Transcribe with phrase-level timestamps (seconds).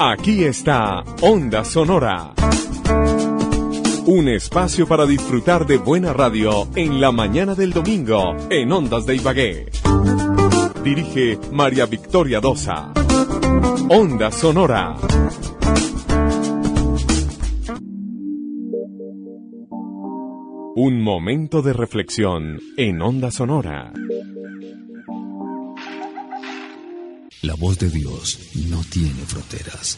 [0.00, 2.32] Aquí está Onda Sonora.
[4.06, 9.16] Un espacio para disfrutar de buena radio en la mañana del domingo en Ondas de
[9.16, 9.66] Ibagué.
[10.84, 12.92] Dirige María Victoria Dosa.
[13.88, 14.94] Onda Sonora.
[20.76, 23.92] Un momento de reflexión en Onda Sonora.
[27.42, 28.36] La voz de Dios
[28.68, 29.96] no tiene fronteras.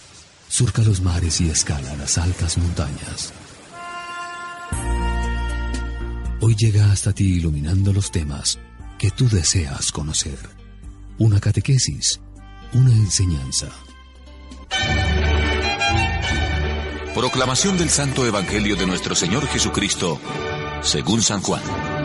[0.48, 3.32] Surca los mares y escala las altas montañas.
[6.42, 8.58] Hoy llega hasta ti iluminando los temas
[8.98, 10.38] que tú deseas conocer.
[11.16, 12.20] Una catequesis,
[12.74, 13.70] una enseñanza.
[17.14, 20.20] Proclamación del Santo Evangelio de nuestro Señor Jesucristo,
[20.82, 21.99] según San Juan.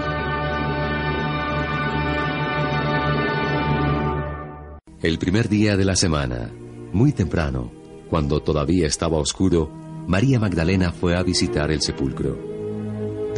[5.06, 6.52] El primer día de la semana,
[6.92, 7.72] muy temprano,
[8.10, 9.72] cuando todavía estaba oscuro,
[10.08, 12.36] María Magdalena fue a visitar el sepulcro.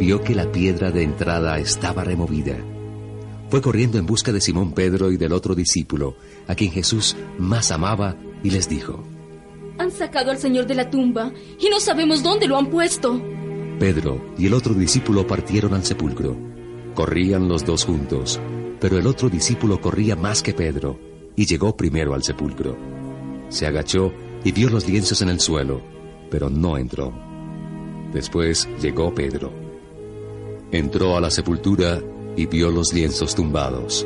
[0.00, 2.56] Vio que la piedra de entrada estaba removida.
[3.50, 6.16] Fue corriendo en busca de Simón Pedro y del otro discípulo,
[6.46, 9.04] a quien Jesús más amaba, y les dijo,
[9.78, 13.20] Han sacado al Señor de la tumba y no sabemos dónde lo han puesto.
[13.78, 16.34] Pedro y el otro discípulo partieron al sepulcro.
[16.94, 18.40] Corrían los dos juntos,
[18.80, 20.98] pero el otro discípulo corría más que Pedro
[21.38, 22.76] y llegó primero al sepulcro.
[23.48, 25.80] Se agachó y vio los lienzos en el suelo,
[26.32, 27.12] pero no entró.
[28.12, 29.52] Después llegó Pedro.
[30.72, 32.02] Entró a la sepultura
[32.36, 34.04] y vio los lienzos tumbados.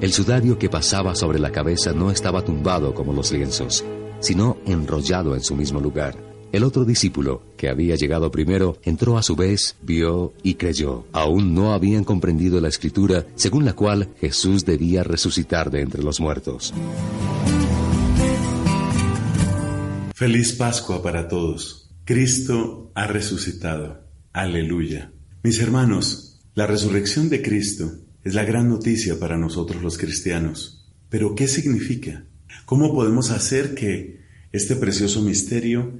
[0.00, 3.84] El sudario que pasaba sobre la cabeza no estaba tumbado como los lienzos,
[4.20, 6.31] sino enrollado en su mismo lugar.
[6.52, 11.06] El otro discípulo, que había llegado primero, entró a su vez, vio y creyó.
[11.12, 16.20] Aún no habían comprendido la escritura según la cual Jesús debía resucitar de entre los
[16.20, 16.74] muertos.
[20.14, 21.88] Feliz Pascua para todos.
[22.04, 24.06] Cristo ha resucitado.
[24.34, 25.10] Aleluya.
[25.42, 27.90] Mis hermanos, la resurrección de Cristo
[28.24, 30.86] es la gran noticia para nosotros los cristianos.
[31.08, 32.26] Pero ¿qué significa?
[32.66, 34.20] ¿Cómo podemos hacer que
[34.52, 35.92] este precioso misterio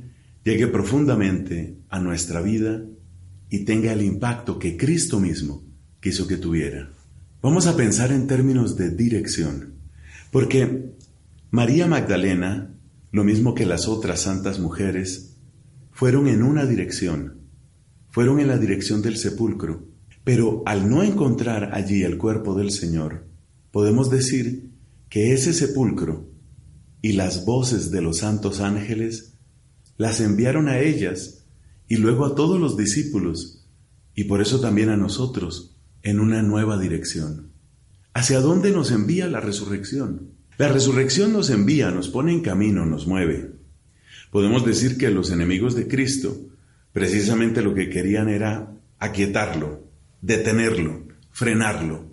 [0.44, 2.82] llegue profundamente a nuestra vida
[3.48, 5.62] y tenga el impacto que Cristo mismo
[6.00, 6.90] quiso que tuviera.
[7.42, 9.74] Vamos a pensar en términos de dirección,
[10.30, 10.94] porque
[11.50, 12.74] María Magdalena,
[13.10, 15.36] lo mismo que las otras santas mujeres,
[15.90, 17.42] fueron en una dirección,
[18.08, 19.86] fueron en la dirección del sepulcro,
[20.24, 23.26] pero al no encontrar allí el cuerpo del Señor,
[23.70, 24.70] podemos decir
[25.08, 26.30] que ese sepulcro
[27.02, 29.31] y las voces de los santos ángeles
[29.96, 31.44] las enviaron a ellas
[31.88, 33.66] y luego a todos los discípulos
[34.14, 37.52] y por eso también a nosotros en una nueva dirección.
[38.14, 40.32] ¿Hacia dónde nos envía la resurrección?
[40.58, 43.52] La resurrección nos envía, nos pone en camino, nos mueve.
[44.30, 46.48] Podemos decir que los enemigos de Cristo
[46.92, 49.88] precisamente lo que querían era aquietarlo,
[50.20, 52.12] detenerlo, frenarlo.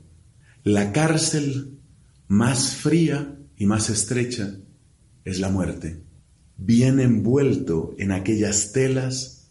[0.64, 1.80] La cárcel
[2.28, 4.58] más fría y más estrecha
[5.26, 6.09] es la muerte
[6.60, 9.50] bien envuelto en aquellas telas,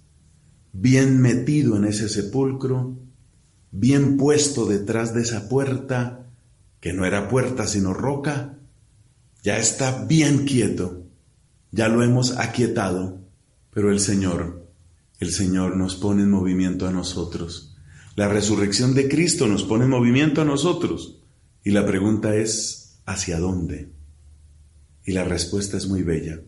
[0.72, 2.98] bien metido en ese sepulcro,
[3.70, 6.26] bien puesto detrás de esa puerta,
[6.80, 8.58] que no era puerta sino roca,
[9.42, 11.06] ya está bien quieto,
[11.72, 13.20] ya lo hemos aquietado,
[13.72, 14.66] pero el Señor,
[15.18, 17.76] el Señor nos pone en movimiento a nosotros.
[18.16, 21.20] La resurrección de Cristo nos pone en movimiento a nosotros.
[21.62, 23.92] Y la pregunta es, ¿hacia dónde?
[25.04, 26.40] Y la respuesta es muy bella.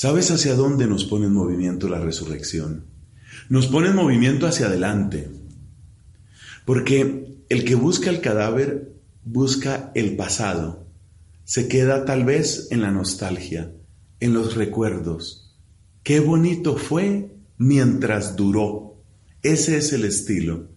[0.00, 2.86] ¿Sabes hacia dónde nos pone en movimiento la resurrección?
[3.50, 5.30] Nos pone en movimiento hacia adelante.
[6.64, 8.94] Porque el que busca el cadáver
[9.26, 10.86] busca el pasado.
[11.44, 13.74] Se queda tal vez en la nostalgia,
[14.20, 15.54] en los recuerdos.
[16.02, 19.02] Qué bonito fue mientras duró.
[19.42, 20.70] Ese es el estilo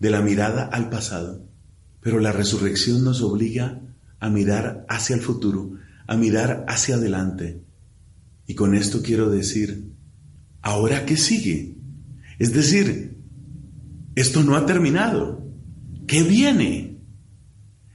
[0.00, 1.48] de la mirada al pasado.
[2.02, 3.80] Pero la resurrección nos obliga
[4.20, 7.64] a mirar hacia el futuro, a mirar hacia adelante
[8.46, 9.92] y con esto quiero decir,
[10.62, 11.76] ¿ahora qué sigue?
[12.38, 13.16] Es decir,
[14.14, 15.46] esto no ha terminado.
[16.06, 17.00] ¿Qué viene?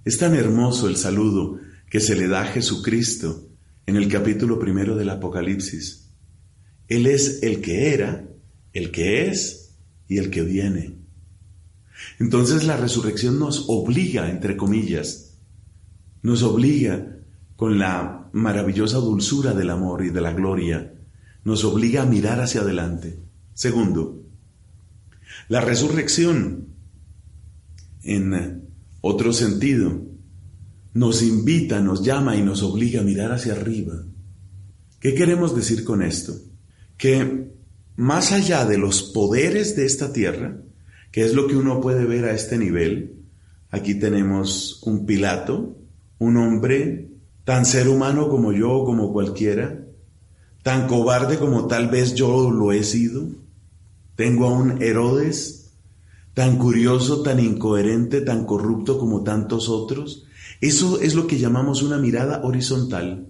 [0.03, 1.59] Es tan hermoso el saludo
[1.89, 3.49] que se le da a Jesucristo
[3.85, 6.09] en el capítulo primero del Apocalipsis.
[6.87, 8.27] Él es el que era,
[8.73, 9.75] el que es
[10.07, 10.97] y el que viene.
[12.19, 15.37] Entonces la resurrección nos obliga, entre comillas,
[16.21, 17.17] nos obliga
[17.55, 20.93] con la maravillosa dulzura del amor y de la gloria,
[21.43, 23.19] nos obliga a mirar hacia adelante.
[23.53, 24.23] Segundo,
[25.47, 26.67] la resurrección,
[28.03, 28.69] en
[29.01, 30.05] otro sentido,
[30.93, 34.03] nos invita, nos llama y nos obliga a mirar hacia arriba.
[34.99, 36.33] ¿Qué queremos decir con esto?
[36.97, 37.51] Que
[37.95, 40.61] más allá de los poderes de esta tierra,
[41.11, 43.15] que es lo que uno puede ver a este nivel,
[43.69, 45.77] aquí tenemos un Pilato,
[46.19, 47.10] un hombre
[47.43, 49.85] tan ser humano como yo o como cualquiera,
[50.63, 53.27] tan cobarde como tal vez yo lo he sido.
[54.15, 55.71] Tengo a un Herodes
[56.33, 60.25] tan curioso, tan incoherente, tan corrupto como tantos otros.
[60.59, 63.27] Eso es lo que llamamos una mirada horizontal.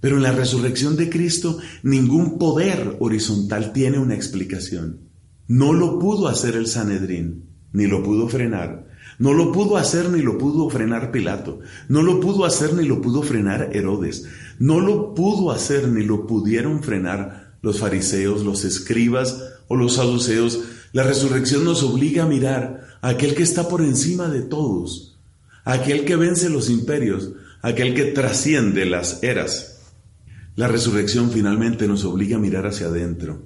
[0.00, 5.00] Pero en la resurrección de Cristo ningún poder horizontal tiene una explicación.
[5.46, 8.86] No lo pudo hacer el Sanedrín, ni lo pudo frenar.
[9.18, 11.60] No lo pudo hacer ni lo pudo frenar Pilato.
[11.88, 14.26] No lo pudo hacer ni lo pudo frenar Herodes.
[14.58, 20.60] No lo pudo hacer ni lo pudieron frenar los fariseos, los escribas o los saduceos.
[20.92, 25.18] La resurrección nos obliga a mirar a aquel que está por encima de todos,
[25.64, 27.32] aquel que vence los imperios,
[27.62, 29.80] aquel que trasciende las eras.
[30.56, 33.42] La resurrección finalmente nos obliga a mirar hacia adentro.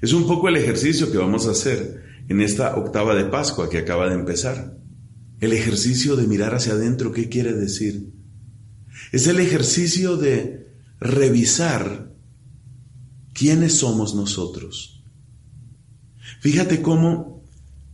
[0.00, 3.78] Es un poco el ejercicio que vamos a hacer en esta octava de Pascua que
[3.78, 4.76] acaba de empezar.
[5.40, 8.12] El ejercicio de mirar hacia adentro, ¿qué quiere decir?
[9.12, 10.66] Es el ejercicio de
[10.98, 12.12] revisar
[13.34, 15.04] quiénes somos nosotros.
[16.40, 17.44] Fíjate cómo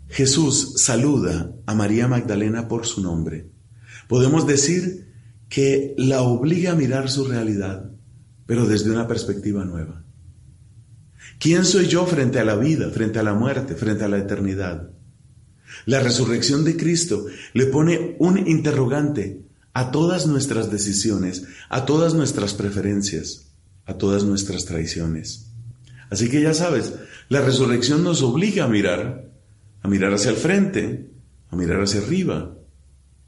[0.08, 3.50] Jesús saluda a María Magdalena por su nombre.
[4.08, 5.12] Podemos decir
[5.48, 7.92] que la obliga a mirar su realidad
[8.46, 10.01] pero desde una perspectiva nueva.
[11.42, 14.90] ¿Quién soy yo frente a la vida, frente a la muerte, frente a la eternidad?
[15.86, 19.42] La resurrección de Cristo le pone un interrogante
[19.72, 23.48] a todas nuestras decisiones, a todas nuestras preferencias,
[23.86, 25.48] a todas nuestras traiciones.
[26.10, 26.92] Así que ya sabes,
[27.28, 29.28] la resurrección nos obliga a mirar,
[29.82, 31.10] a mirar hacia el frente,
[31.50, 32.54] a mirar hacia arriba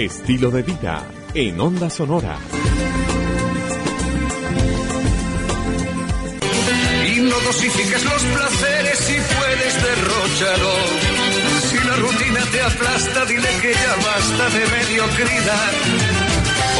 [0.00, 2.38] Estilo de vida en Onda Sonora.
[7.06, 10.74] Y no dosifiques los placeres si puedes derrocharlo.
[11.68, 15.72] Si la rutina te aplasta, dile que ya basta de mediocridad.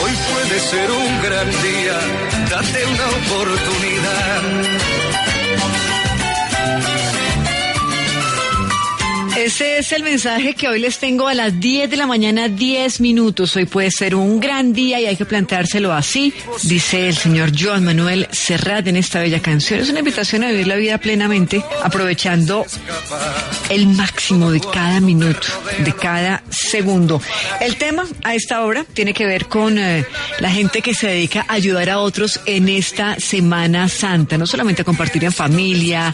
[0.03, 2.01] Hoy puede ser un gran día,
[2.49, 5.10] date una oportunidad.
[9.37, 13.01] Ese es el mensaje que hoy les tengo a las 10 de la mañana, 10
[13.01, 13.55] minutos.
[13.57, 16.35] Hoy puede ser un gran día y hay que planteárselo así,
[16.65, 19.81] dice el señor Joan Manuel Serrat en esta bella canción.
[19.81, 22.67] Es una invitación a vivir la vida plenamente, aprovechando
[23.71, 25.47] el máximo de cada minuto,
[25.79, 27.23] de cada segundo.
[27.61, 30.05] El tema a esta hora tiene que ver con eh,
[30.41, 34.83] la gente que se dedica a ayudar a otros en esta Semana Santa, no solamente
[34.83, 36.13] a compartir en familia,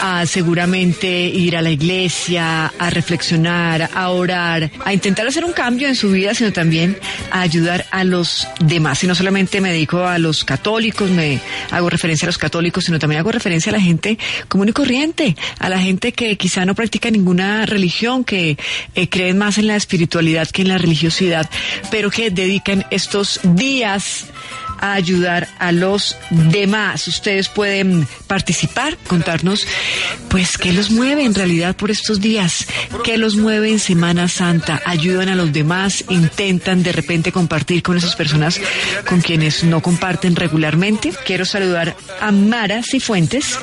[0.00, 5.88] a seguramente ir a la iglesia, a reflexionar, a orar, a intentar hacer un cambio
[5.88, 6.96] en su vida, sino también
[7.30, 9.02] a ayudar a los demás.
[9.04, 12.98] Y no solamente me dedico a los católicos, me hago referencia a los católicos, sino
[12.98, 16.74] también hago referencia a la gente común y corriente, a la gente que quizá no
[16.74, 18.56] practica ninguna religión, que
[18.94, 21.48] eh, creen más en la espiritualidad que en la religiosidad,
[21.90, 24.26] pero que dedican estos días
[24.80, 27.08] a ayudar a los demás.
[27.08, 29.66] Ustedes pueden participar, contarnos,
[30.28, 32.66] pues, qué los mueve en realidad por estos días,
[33.04, 37.96] qué los mueve en Semana Santa, ayudan a los demás, intentan de repente compartir con
[37.96, 38.60] esas personas
[39.08, 41.12] con quienes no comparten regularmente.
[41.24, 43.58] Quiero saludar a Mara Cifuentes,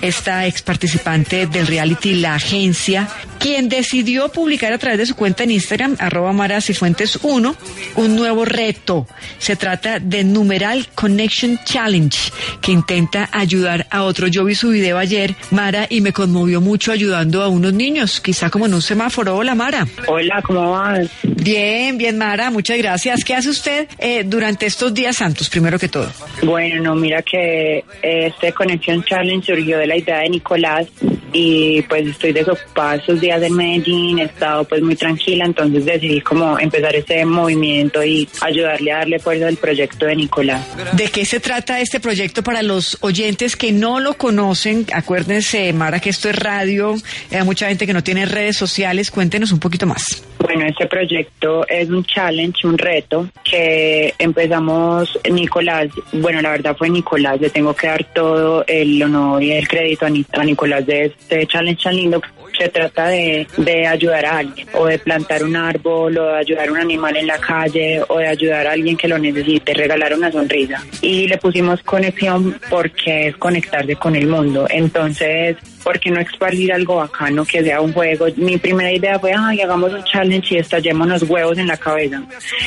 [0.00, 5.44] esta ex participante del reality La Agencia, quien decidió publicar a través de su cuenta
[5.44, 7.56] en Instagram, arroba Mara Cifuentes 1,
[7.96, 9.06] un nuevo reto.
[9.38, 12.16] Se trata de numeral Connection Challenge,
[12.60, 14.28] que intenta ayudar a otro.
[14.28, 18.50] Yo vi su video ayer, Mara, y me conmovió mucho ayudando a unos niños, quizá
[18.50, 19.36] como en un semáforo.
[19.36, 19.84] Hola, Mara.
[20.06, 21.10] Hola, ¿cómo vas?
[21.24, 23.24] Bien, bien, Mara, muchas gracias.
[23.24, 26.08] ¿Qué hace usted eh, durante estos días santos, primero que todo?
[26.44, 30.86] Bueno, no, mira que este Connection Challenge surgió de la idea de Nicolás
[31.32, 36.20] y pues estoy desocupada estos días en Medellín, he estado pues muy tranquila, entonces decidí
[36.20, 40.43] como empezar este movimiento y ayudarle a darle fuerza al proyecto de Nicolás.
[40.92, 44.86] ¿De qué se trata este proyecto para los oyentes que no lo conocen?
[44.92, 46.94] Acuérdense, Mara, que esto es radio,
[47.30, 50.22] hay mucha gente que no tiene redes sociales, cuéntenos un poquito más.
[50.38, 56.90] Bueno, este proyecto es un challenge, un reto que empezamos Nicolás, bueno, la verdad fue
[56.90, 61.46] Nicolás, le tengo que dar todo el honor y el crédito a Nicolás de este
[61.46, 62.20] challenge tan lindo.
[62.56, 66.68] Se trata de, de ayudar a alguien, o de plantar un árbol, o de ayudar
[66.68, 70.14] a un animal en la calle, o de ayudar a alguien que lo necesite, regalar
[70.14, 70.82] una sonrisa.
[71.00, 74.66] Y le pusimos conexión porque es conectarse con el mundo.
[74.70, 78.26] Entonces, ¿por qué no expandir algo bacano que sea un juego?
[78.36, 82.22] Mi primera idea fue, ay, hagamos un challenge y estallémonos huevos en la cabeza.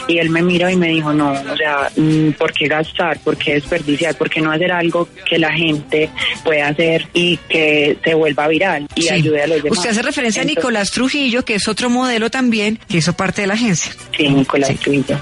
[0.08, 3.20] Y él me miró y me dijo, no, o sea, mm, ¿por qué gastar?
[3.20, 4.16] ¿Por qué desperdiciar?
[4.16, 6.10] ¿Por qué no hacer algo que la gente
[6.44, 9.10] pueda hacer y que se vuelva viral y Sí.
[9.10, 9.80] ayude a los demás?
[9.80, 13.42] Usted hace referencia Entonces- a Nicolás Trujillo, que es otro modelo también, que hizo parte
[13.42, 13.92] de la agencia.
[14.16, 15.18] Sí, Nicolás Trujillo.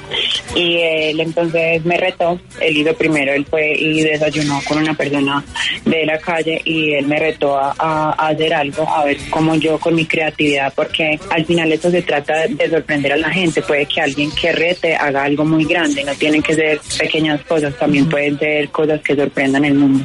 [0.56, 5.44] Y él entonces me retó, él hizo primero, él fue y desayunó con una persona
[5.86, 9.80] de la calle y él me retó a, a- hacer algo, a ver cómo yo
[9.80, 13.86] con mi creatividad, porque al final esto se trata de sorprender a la gente, puede
[13.86, 18.10] que alguien que rete haga algo muy grande, no tienen que ser pequeñas cosas, también
[18.10, 20.04] pueden ser cosas que sorprendan el mundo.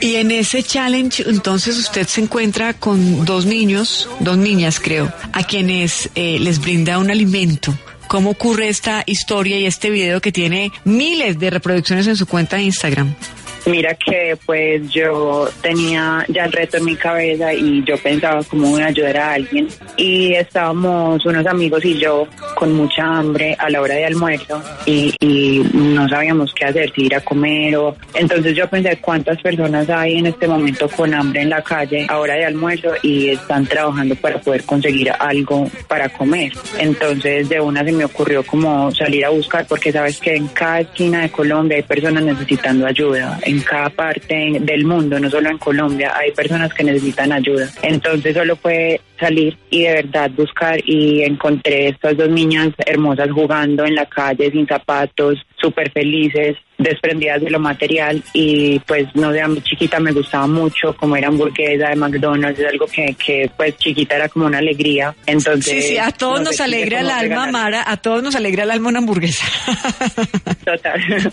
[0.00, 5.44] Y en ese challenge, entonces usted se encuentra con dos niños, dos niñas creo, a
[5.44, 7.74] quienes eh, les brinda un alimento.
[8.08, 12.56] ¿Cómo ocurre esta historia y este video que tiene miles de reproducciones en su cuenta
[12.56, 13.14] de Instagram?
[13.64, 18.70] Mira que pues yo tenía ya el reto en mi cabeza y yo pensaba cómo
[18.70, 22.26] voy a ayudar a alguien y estábamos unos amigos y yo
[22.56, 27.06] con mucha hambre a la hora de almuerzo y, y no sabíamos qué hacer, si
[27.06, 27.96] ir a comer o...
[28.14, 32.18] Entonces yo pensé cuántas personas hay en este momento con hambre en la calle a
[32.18, 36.52] hora de almuerzo y están trabajando para poder conseguir algo para comer.
[36.78, 40.80] Entonces de una se me ocurrió como salir a buscar porque sabes que en cada
[40.80, 45.58] esquina de Colombia hay personas necesitando ayuda, en cada parte del mundo, no solo en
[45.58, 47.68] Colombia, hay personas que necesitan ayuda.
[47.82, 53.84] Entonces solo fue salir y de verdad buscar y encontré estas dos niñas hermosas jugando
[53.84, 59.48] en la calle sin zapatos, súper felices, desprendidas de lo material y pues no a
[59.48, 63.76] mi chiquita me gustaba mucho como era hamburguesa de McDonald's, es algo que, que pues
[63.78, 65.14] chiquita era como una alegría.
[65.26, 68.34] Entonces, Sí, sí, a todos no nos alegra el alma, regalar- Mara, a todos nos
[68.34, 69.44] alegra el alma una hamburguesa.
[70.64, 71.00] Total.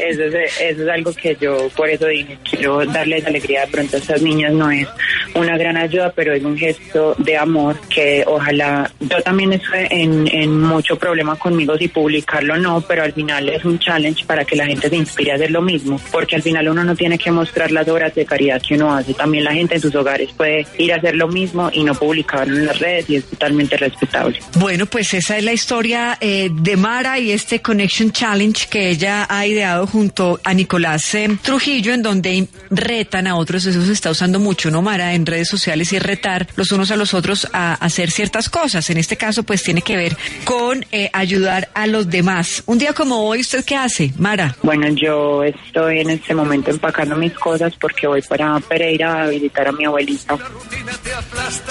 [0.00, 3.96] Eso es, eso es algo que yo por eso dije, quiero darles alegría de pronto
[3.96, 4.52] a estas niñas.
[4.52, 4.86] No es
[5.34, 10.26] una gran ayuda, pero es un gesto de amor que ojalá, yo también estoy en,
[10.32, 14.44] en mucho problema conmigo si publicarlo o no, pero al final es un challenge para
[14.44, 17.18] que la gente se inspire a hacer lo mismo, porque al final uno no tiene
[17.18, 19.14] que mostrar las obras de caridad que uno hace.
[19.14, 22.56] También la gente en sus hogares puede ir a hacer lo mismo y no publicarlo
[22.56, 24.38] en las redes y es totalmente respetable.
[24.56, 29.26] Bueno, pues esa es la historia eh, de Mara y este Connection Challenge que ella
[29.28, 33.66] ha ideado junto a Nicolás eh, Trujillo, en donde retan a otros.
[33.66, 35.14] Eso se está usando mucho, ¿no, Mara?
[35.14, 38.88] En redes sociales y retar los unos a los otros a hacer ciertas cosas.
[38.90, 42.62] En este caso, pues tiene que ver con eh, ayudar a los demás.
[42.66, 44.56] Un día como hoy, ¿usted qué hace, Mara?
[44.94, 49.72] Yo estoy en este momento empacando mis cosas porque voy para Pereira a visitar a
[49.72, 50.36] mi abuelita.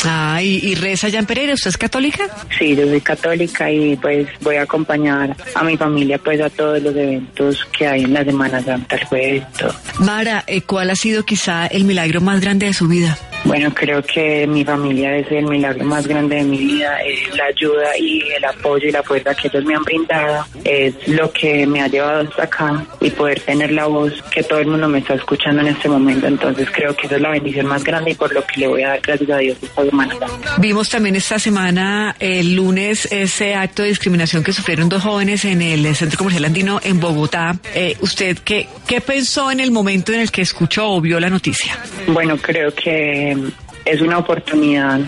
[0.05, 1.53] Ah, y, y reza ya en Pereira.
[1.53, 2.23] ¿Usted es católica?
[2.57, 6.81] Sí, yo soy católica y pues voy a acompañar a mi familia pues a todos
[6.81, 9.73] los eventos que hay en la Semana Santa, el jueves, todo.
[9.99, 13.17] Mara, eh, ¿cuál ha sido quizá el milagro más grande de su vida?
[13.45, 17.45] Bueno, creo que mi familia es el milagro más grande de mi vida, es la
[17.45, 21.65] ayuda y el apoyo y la fuerza que ellos me han brindado, es lo que
[21.65, 24.99] me ha llevado hasta acá y poder tener la voz que todo el mundo me
[24.99, 26.27] está escuchando en este momento.
[26.27, 28.83] Entonces creo que esa es la bendición más grande y por lo que le voy
[28.83, 30.15] a dar gracias a Dios esta semana.
[30.57, 35.61] Vimos también esta semana, el lunes, ese acto de discriminación que sufrieron dos jóvenes en
[35.61, 37.57] el Centro Comercial Andino en Bogotá.
[37.73, 41.29] Eh, ¿Usted qué, qué pensó en el momento en el que escuchó o vio la
[41.29, 41.77] noticia?
[42.07, 43.35] Bueno, creo que
[43.85, 44.99] es una oportunidad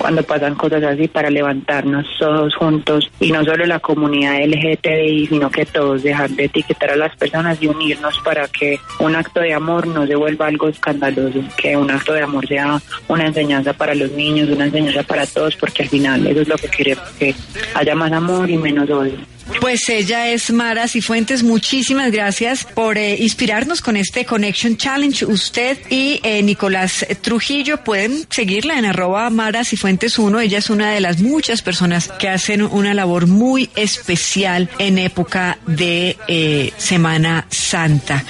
[0.00, 5.50] cuando pasan cosas así para levantarnos todos juntos y no solo la comunidad LGTBI, sino
[5.50, 9.52] que todos dejar de etiquetar a las personas y unirnos para que un acto de
[9.52, 13.94] amor no se vuelva algo escandaloso, que un acto de amor sea una enseñanza para
[13.94, 17.34] los niños, una enseñanza para todos, porque al final eso es lo que queremos, que
[17.74, 19.18] haya más amor y menos odio.
[19.58, 21.42] Pues ella es Mara Cifuentes.
[21.42, 25.26] Muchísimas gracias por eh, inspirarnos con este Connection Challenge.
[25.26, 30.40] Usted y eh, Nicolás Trujillo pueden seguirla en arroba Mara Cifuentes 1.
[30.40, 35.58] Ella es una de las muchas personas que hacen una labor muy especial en época
[35.66, 38.24] de eh, Semana Santa.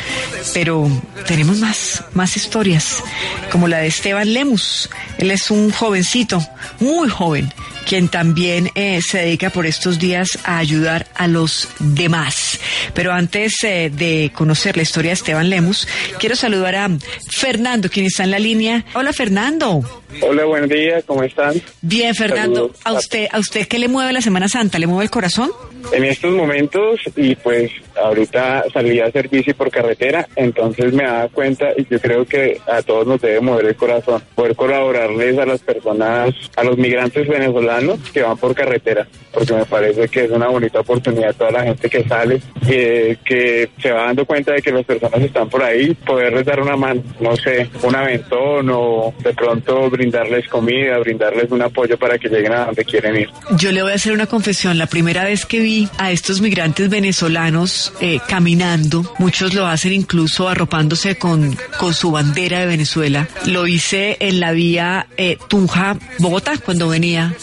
[0.54, 0.90] Pero
[1.26, 3.04] tenemos más, más historias,
[3.52, 4.90] como la de Esteban Lemus.
[5.18, 6.44] Él es un jovencito,
[6.80, 7.52] muy joven,
[7.86, 12.60] quien también se dedica por estos días a ayudar a los demás.
[12.94, 15.86] Pero antes eh, de conocer la historia de Esteban Lemus,
[16.18, 16.90] quiero saludar a
[17.28, 18.84] Fernando, quien está en la línea.
[18.94, 20.02] Hola, Fernando.
[20.22, 21.54] Hola, buen día, ¿cómo están?
[21.80, 22.70] Bien, Fernando.
[22.84, 24.78] ¿A usted, ¿A usted qué le mueve la Semana Santa?
[24.78, 25.50] ¿Le mueve el corazón?
[25.92, 31.28] En estos momentos, y pues ahorita salí a hacer bici por carretera, entonces me da
[31.28, 35.46] cuenta y yo creo que a todos nos debe mover el corazón, poder colaborarles a
[35.46, 40.30] las personas, a los migrantes venezolanos que van por carretera, porque me parece que es
[40.30, 44.62] una bonita oportunidad toda la gente que sale, que, que se va dando cuenta de
[44.62, 49.14] que las personas están por ahí, poderles dar una mano, no sé, un aventón o
[49.22, 53.28] de pronto brindarles comida, brindarles un apoyo para que lleguen a donde quieren ir.
[53.58, 56.88] Yo le voy a hacer una confesión, la primera vez que vi a estos migrantes
[56.88, 63.28] venezolanos eh, caminando, muchos lo hacen incluso arropándose con, con su bandera de Venezuela.
[63.44, 67.34] Lo hice en la vía eh, Tunja-Bogotá cuando venía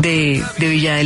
[0.00, 1.04] de, de, Villa de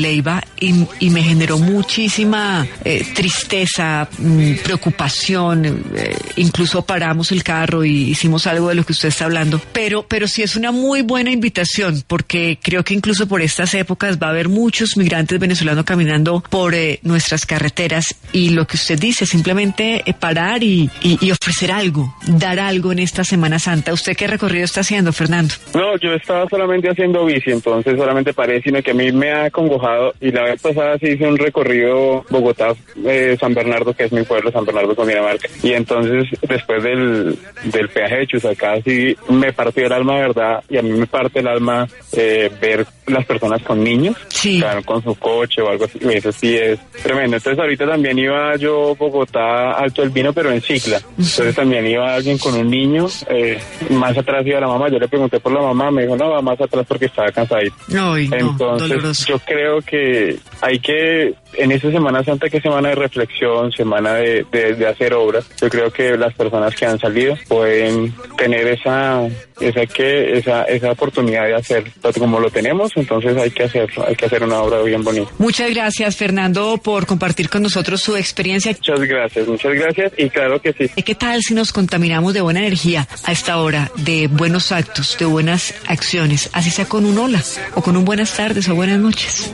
[0.65, 5.85] y, me generó muchísima eh, tristeza, mm, preocupación.
[5.95, 9.61] Eh, incluso paramos el carro y hicimos algo de lo que usted está hablando.
[9.73, 14.19] Pero, pero sí es una muy buena invitación porque creo que incluso por estas épocas
[14.21, 18.99] va a haber muchos migrantes venezolanos caminando por eh, nuestras carreteras y lo que usted
[18.99, 20.91] dice, simplemente parar y,
[21.31, 23.93] ofrecer algo, dar algo en esta Semana Santa.
[23.93, 25.55] ¿Usted qué recorrido está haciendo, Fernando?
[25.75, 29.45] No, yo estaba solamente haciendo bici, entonces solamente paré, sino que a mí me ha
[29.45, 34.13] acongojado y la vez pasada sí hice un recorrido Bogotá, eh, San Bernardo, que es
[34.13, 35.49] mi pueblo, San Bernardo con Dinamarca.
[35.63, 40.63] Y entonces después del, del peaje de Chusacá sí me partió el alma, ¿verdad?
[40.69, 44.63] Y a mí me parte el alma eh, ver las personas con niños, sí.
[44.85, 45.99] con su coche o algo así.
[46.03, 47.37] Eso sí es tremendo.
[47.37, 50.99] Entonces ahorita también iba yo Bogotá Alto del Vino, pero en cicla.
[51.19, 53.59] Entonces también iba alguien con un niño, eh,
[53.91, 54.89] más atrás iba la mamá.
[54.89, 57.77] Yo le pregunté por la mamá, me dijo, no, va más atrás porque estaba cansadito.
[57.89, 62.95] No, Entonces yo creo que hay que, en esta Semana Santa, que es semana de
[62.95, 67.37] reflexión, semana de, de, de hacer obras, yo creo que las personas que han salido
[67.49, 69.27] pueden tener esa,
[69.61, 71.85] esa que, esa, esa oportunidad de hacer,
[72.19, 75.31] como lo tenemos, entonces hay que hacerlo, hay que hacer una obra bien bonita.
[75.39, 78.73] Muchas gracias, Fernando, por compartir con nosotros su experiencia.
[78.73, 81.03] Muchas gracias, muchas gracias y claro que sí.
[81.03, 85.27] ¿Qué tal si nos contaminamos de buena energía a esta hora, de buenos actos, de
[85.27, 87.43] buenas acciones, así sea con un hola
[87.75, 89.53] o con un buenas tardes o buenas noches?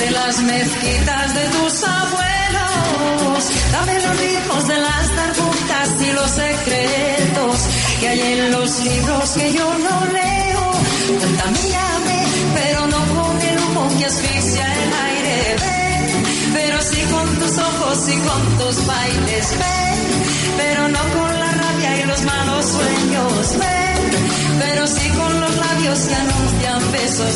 [0.00, 3.40] De las mezquitas de tus abuelos.
[3.70, 7.56] Dame los ritmos de las darbucas y los secretos
[8.00, 10.64] que hay en los libros que yo no leo.
[11.20, 12.18] Contamíname,
[12.54, 15.56] pero no con el humo que asfixia el aire.
[15.64, 16.22] Ven,
[16.54, 19.46] pero sí con tus ojos y con tus bailes.
[19.62, 19.98] Ven,
[20.56, 23.58] pero no con la rabia y los malos sueños.
[23.58, 24.10] Ven,
[24.60, 27.34] pero sí con los labios que anuncian besos.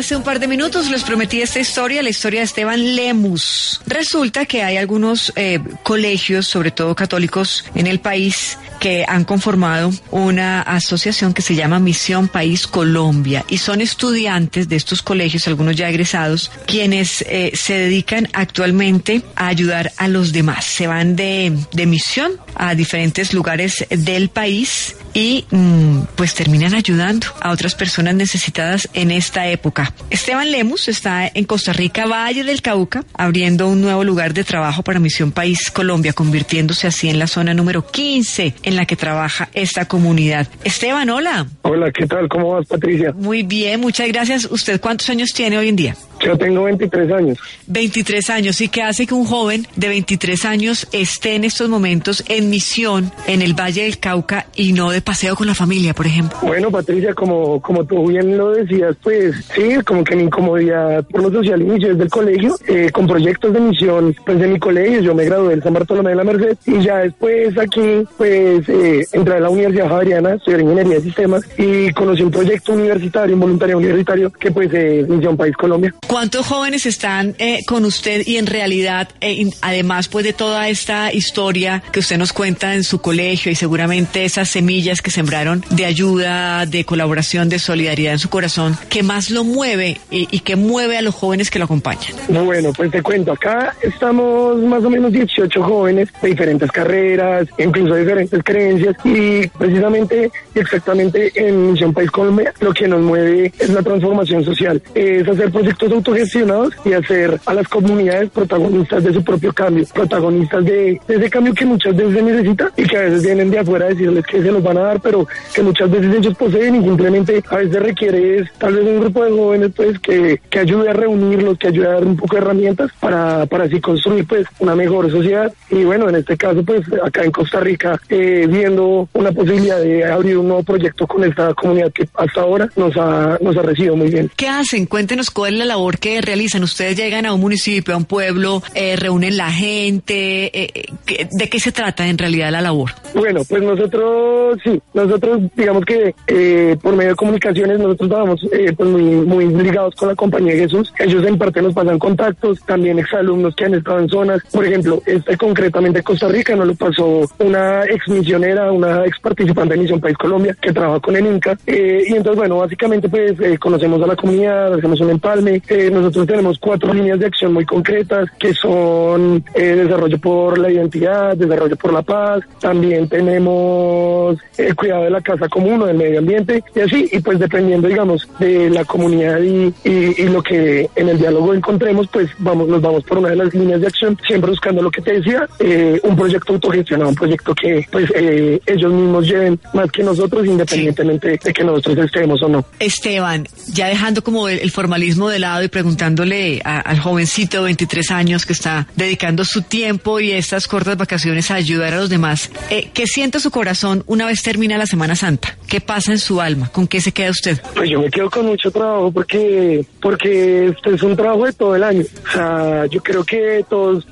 [0.00, 3.82] Hace un par de minutos les prometí esta historia, la historia de Esteban Lemus.
[3.86, 9.92] Resulta que hay algunos eh, colegios, sobre todo católicos, en el país que han conformado
[10.10, 15.76] una asociación que se llama Misión País Colombia y son estudiantes de estos colegios, algunos
[15.76, 20.64] ya egresados, quienes eh, se dedican actualmente a ayudar a los demás.
[20.64, 27.26] Se van de, de misión a diferentes lugares del país y mmm, pues terminan ayudando
[27.40, 29.92] a otras personas necesitadas en esta época.
[30.08, 34.82] Esteban Lemus está en Costa Rica, Valle del Cauca, abriendo un nuevo lugar de trabajo
[34.82, 39.48] para Misión País Colombia, convirtiéndose así en la zona número 15 en la que trabaja
[39.52, 40.46] esta comunidad.
[40.64, 41.46] Esteban, hola.
[41.62, 42.28] Hola, ¿qué tal?
[42.28, 43.12] ¿Cómo vas, Patricia?
[43.12, 44.48] Muy bien, muchas gracias.
[44.50, 45.96] ¿Usted cuántos años tiene hoy en día?
[46.20, 47.38] Yo tengo 23 años.
[47.66, 48.60] 23 años.
[48.60, 53.10] ¿Y qué hace que un joven de 23 años esté en estos momentos en misión
[53.26, 56.36] en el Valle del Cauca y no de paseo con la familia, por ejemplo?
[56.42, 61.22] Bueno, Patricia, como, como tú bien lo decías, pues sí, como que mi incomodidad por
[61.22, 65.00] lo social inició desde el colegio, eh, con proyectos de misión pues de mi colegio.
[65.00, 69.06] Yo me gradué en San Bartolomé de la Merced y ya después aquí, pues eh,
[69.12, 73.40] entré a la Universidad Javeriana, estudié Ingeniería de Sistemas y conocí un proyecto universitario, un
[73.40, 75.94] voluntario universitario, que pues es Misión País Colombia.
[76.06, 81.12] ¿Cuántos jóvenes están eh, con usted y en realidad, eh, además pues de toda esta
[81.12, 85.84] historia que usted nos cuenta en su colegio y seguramente esas semillas que sembraron de
[85.84, 90.56] ayuda, de colaboración, de solidaridad en su corazón, ¿qué más lo mueve y, y qué
[90.56, 92.12] mueve a los jóvenes que lo acompañan?
[92.28, 97.94] Bueno, pues te cuento, acá estamos más o menos 18 jóvenes de diferentes carreras, incluso
[97.94, 103.82] diferentes creencias y precisamente exactamente en Misión País Colombia lo que nos mueve es la
[103.82, 109.52] transformación social, es hacer proyectos autogestionados y hacer a las comunidades protagonistas de su propio
[109.52, 113.22] cambio, protagonistas de, de ese cambio que muchas veces se necesita y que a veces
[113.22, 116.14] vienen de afuera a decirles que se los van a dar, pero que muchas veces
[116.16, 119.98] ellos poseen y simplemente a veces requiere es tal vez un grupo de jóvenes pues
[119.98, 123.64] que, que ayude a reunirlos, que ayude a dar un poco de herramientas para, para
[123.64, 125.52] así construir pues una mejor sociedad.
[125.70, 130.04] Y bueno, en este caso pues acá en Costa Rica eh, viendo una posibilidad de
[130.04, 133.96] abrir un nuevo proyecto con esta comunidad que hasta ahora nos ha, nos ha recibido
[133.96, 134.30] muy bien.
[134.36, 134.86] ¿Qué hacen?
[134.86, 136.62] Cuéntenos cuál es la labor que realizan.
[136.62, 140.46] Ustedes llegan a un municipio, a un pueblo, eh, reúnen la gente.
[140.46, 140.70] Eh,
[141.08, 142.90] eh, ¿De qué se trata en realidad la labor?
[143.14, 148.72] Bueno, pues nosotros, sí, nosotros digamos que eh, por medio de comunicaciones nosotros estábamos eh,
[148.76, 150.92] pues muy, muy ligados con la compañía de Jesús.
[150.98, 154.42] Ellos en parte nos pasan contactos, también exalumnos que han estado en zonas.
[154.52, 159.74] Por ejemplo, este concretamente Costa Rica nos lo pasó una ex misionera, una ex participante
[159.74, 161.58] de Misión País Colombia que trabaja con el Inca.
[161.66, 165.60] Eh, y entonces, bueno, básicamente pues eh, conocemos a la comunidad, hacemos un empalme.
[165.68, 170.70] Eh, nosotros tenemos cuatro líneas de acción muy concretas que son eh, desarrollo por la
[170.70, 175.96] identidad, desarrollo por la paz, también tenemos el cuidado de la casa común o del
[175.96, 180.42] medio ambiente y así, y pues dependiendo, digamos, de la comunidad y, y, y lo
[180.42, 183.88] que en el diálogo encontremos, pues vamos, nos vamos por una de las líneas de
[183.88, 188.10] acción, siempre buscando lo que te decía, eh, un proyecto autogestionado, un proyecto que pues
[188.20, 192.64] eh, ellos mismos lleven más que nosotros, independientemente de que nosotros estemos o no.
[192.78, 197.64] Esteban, ya dejando como el, el formalismo de lado y preguntándole a- al jovencito de
[197.64, 202.10] 23 años que está dedicando su tiempo y estas cortas vacaciones a ayudar a los
[202.10, 205.56] demás, eh, ¿qué siente su corazón una vez termina la Semana Santa?
[205.68, 206.68] ¿Qué pasa en su alma?
[206.72, 207.60] ¿Con qué se queda usted?
[207.74, 211.76] Pues yo me quedo con mucho trabajo porque porque este es un trabajo de todo
[211.76, 212.02] el año.
[212.28, 214.06] O sea, yo creo que todos,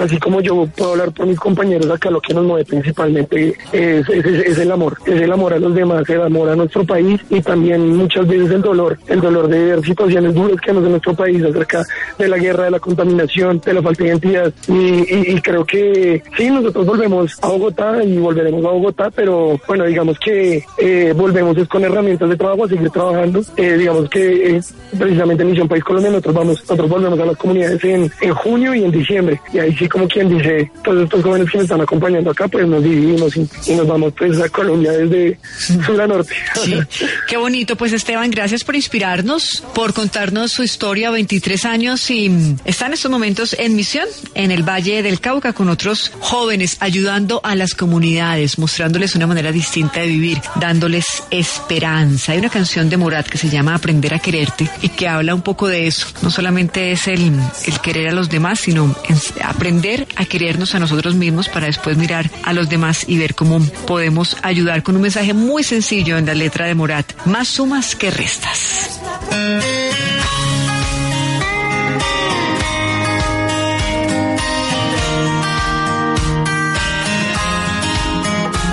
[0.00, 4.08] así como yo puedo hablar por mis compañeros acá, lo que nos mueve principalmente es,
[4.08, 4.96] es- el amor.
[5.06, 8.50] Es el amor a los demás, el amor a nuestro país y también muchas veces
[8.50, 8.98] el dolor.
[9.06, 11.84] El dolor de ver situaciones duras que hay en nuestro país acerca
[12.18, 14.52] de la guerra, de la contaminación, de la falta de identidad.
[14.68, 20.18] Y, creo que sí, nosotros volvemos a Bogotá y volveremos a Bogotá, pero bueno, digamos
[20.18, 23.40] que eh, volvemos es con herramientas de trabajo a seguir trabajando.
[23.56, 24.60] Eh, digamos que eh,
[24.98, 28.74] precisamente en Misión País Colombia nosotros vamos, nosotros volvemos a las comunidades en, en junio
[28.74, 29.40] y en diciembre.
[29.52, 32.66] Y ahí sí como quien dice, todos estos jóvenes que me están acompañando acá, pues
[32.66, 35.38] nos dividimos y, y nos vamos pues a Colombia desde
[35.84, 36.34] sur a norte.
[36.62, 36.74] Sí,
[37.28, 37.76] qué bonito.
[37.76, 42.30] Pues Esteban, gracias por inspirarnos, por contarnos su historia, 23 años y
[42.64, 47.40] está en estos momentos en misión en el Valle del Cauca con otros jóvenes, ayudando
[47.44, 52.32] a las comunidades, mostrándoles una manera distinta de vivir, dándoles esperanza.
[52.32, 55.42] Hay una canción de Morat que se llama Aprender a quererte y que habla un
[55.42, 56.06] poco de eso.
[56.22, 57.32] No solamente es el,
[57.66, 61.96] el querer a los demás, sino en- aprender a querernos a nosotros mismos para después
[61.96, 66.26] mirar a los demás y ver cómo podemos ayudar con un mensaje muy sencillo en
[66.26, 67.12] la letra de Morat.
[67.26, 69.00] Más sumas que restas.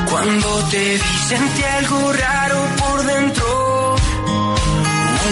[0.09, 3.95] Cuando te vi sentí algo raro por dentro,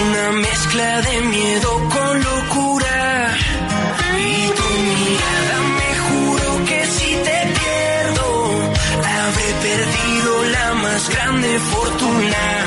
[0.06, 2.41] una mezcla de miedo con locura.
[11.10, 12.61] Grande fortuna.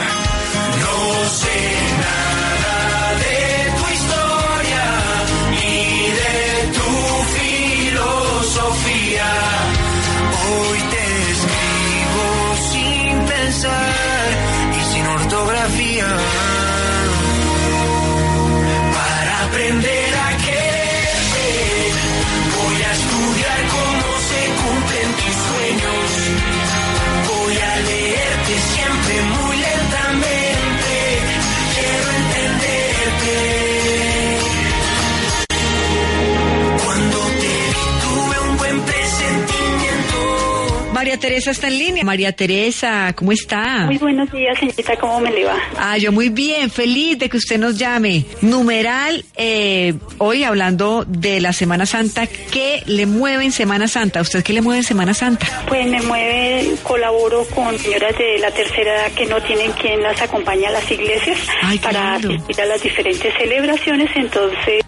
[41.04, 42.02] María Teresa está en línea.
[42.02, 43.84] María Teresa, ¿cómo está?
[43.84, 45.58] Muy buenos días, señorita, ¿cómo me le va?
[45.76, 48.24] Ah, yo muy bien, feliz de que usted nos llame.
[48.40, 54.20] Numeral, eh, hoy hablando de la Semana Santa, ¿qué le mueve en Semana Santa?
[54.20, 55.46] ¿A usted qué le mueve en Semana Santa?
[55.68, 60.22] Pues me mueve, colaboro con señoras de la tercera edad que no tienen quien las
[60.22, 62.30] acompañe a las iglesias Ay, para claro.
[62.30, 64.82] asistir a las diferentes celebraciones, entonces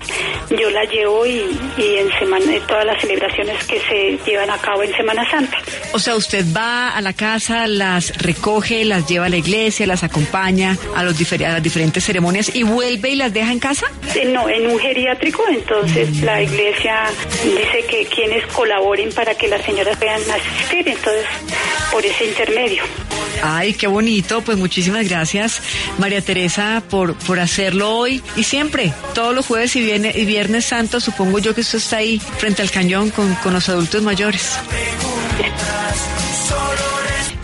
[0.59, 1.43] yo la llevo y,
[1.77, 5.59] y en semana, todas las celebraciones que se llevan a cabo en Semana Santa.
[5.93, 10.05] O sea, usted va a la casa, las recoge, las lleva a la iglesia, las
[10.05, 13.87] acompaña a, los a las diferentes ceremonias y vuelve y las deja en casa.
[14.27, 17.05] No, en un geriátrico, entonces la iglesia
[17.45, 21.27] dice que quienes colaboren para que las señoras puedan asistir, entonces
[21.91, 22.83] por ese intermedio.
[23.43, 24.43] Ay, qué bonito.
[24.43, 25.61] Pues muchísimas gracias,
[25.99, 28.93] María Teresa, por, por hacerlo hoy y siempre.
[29.15, 32.63] Todos los jueves y viernes, y viernes santo, supongo yo que usted está ahí frente
[32.63, 34.59] al cañón con, con los adultos mayores.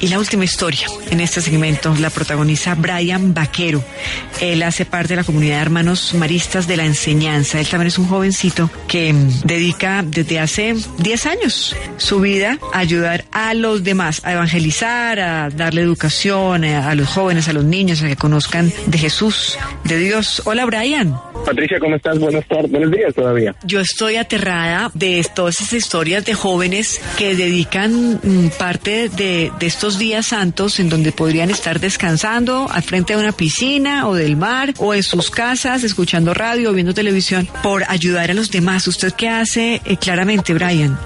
[0.02, 3.84] Y la última historia en este segmento la protagoniza Brian Vaquero.
[4.40, 7.60] Él hace parte de la comunidad de hermanos maristas de la enseñanza.
[7.60, 12.80] Él también es un jovencito que mm, dedica desde hace 10 años su vida a
[12.80, 17.64] ayudar a los demás, a evangelizar, a darle educación eh, a los jóvenes, a los
[17.64, 20.42] niños, a que conozcan de Jesús, de Dios.
[20.46, 21.16] Hola Brian.
[21.44, 22.18] Patricia, ¿cómo estás?
[22.18, 23.54] Buenas tardes, buenos días todavía.
[23.64, 29.66] Yo estoy aterrada de todas esas historias de jóvenes que dedican mm, parte de, de
[29.66, 34.36] estos días santos en donde podrían estar descansando al frente de una piscina o del
[34.36, 38.86] mar o en sus casas escuchando radio o viendo televisión por ayudar a los demás.
[38.86, 40.98] ¿Usted qué hace eh, claramente, Brian?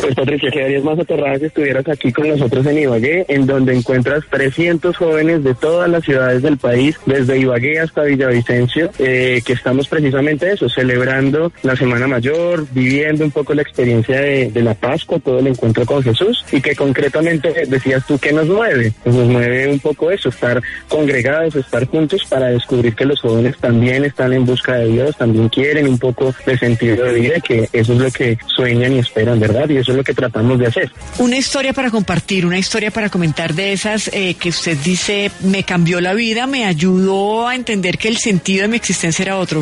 [0.00, 4.24] Pues Patricia, quedarías más aterrada si estuvieras aquí con nosotros en Ibagué, en donde encuentras
[4.30, 9.83] 300 jóvenes de todas las ciudades del país, desde Ibagué hasta Villavicencio, eh, que estamos
[9.88, 15.18] precisamente eso, celebrando la Semana Mayor, viviendo un poco la experiencia de, de la Pascua,
[15.18, 18.92] todo el encuentro con Jesús, y que concretamente decías tú, ¿qué nos mueve?
[19.04, 24.04] Nos mueve un poco eso, estar congregados, estar juntos para descubrir que los jóvenes también
[24.04, 27.92] están en busca de Dios, también quieren un poco de sentido de vida, que eso
[27.94, 29.68] es lo que sueñan y esperan, ¿verdad?
[29.68, 30.90] Y eso es lo que tratamos de hacer.
[31.18, 35.64] Una historia para compartir, una historia para comentar de esas eh, que usted dice me
[35.64, 39.54] cambió la vida, me ayudó a entender que el sentido de mi existencia era otro.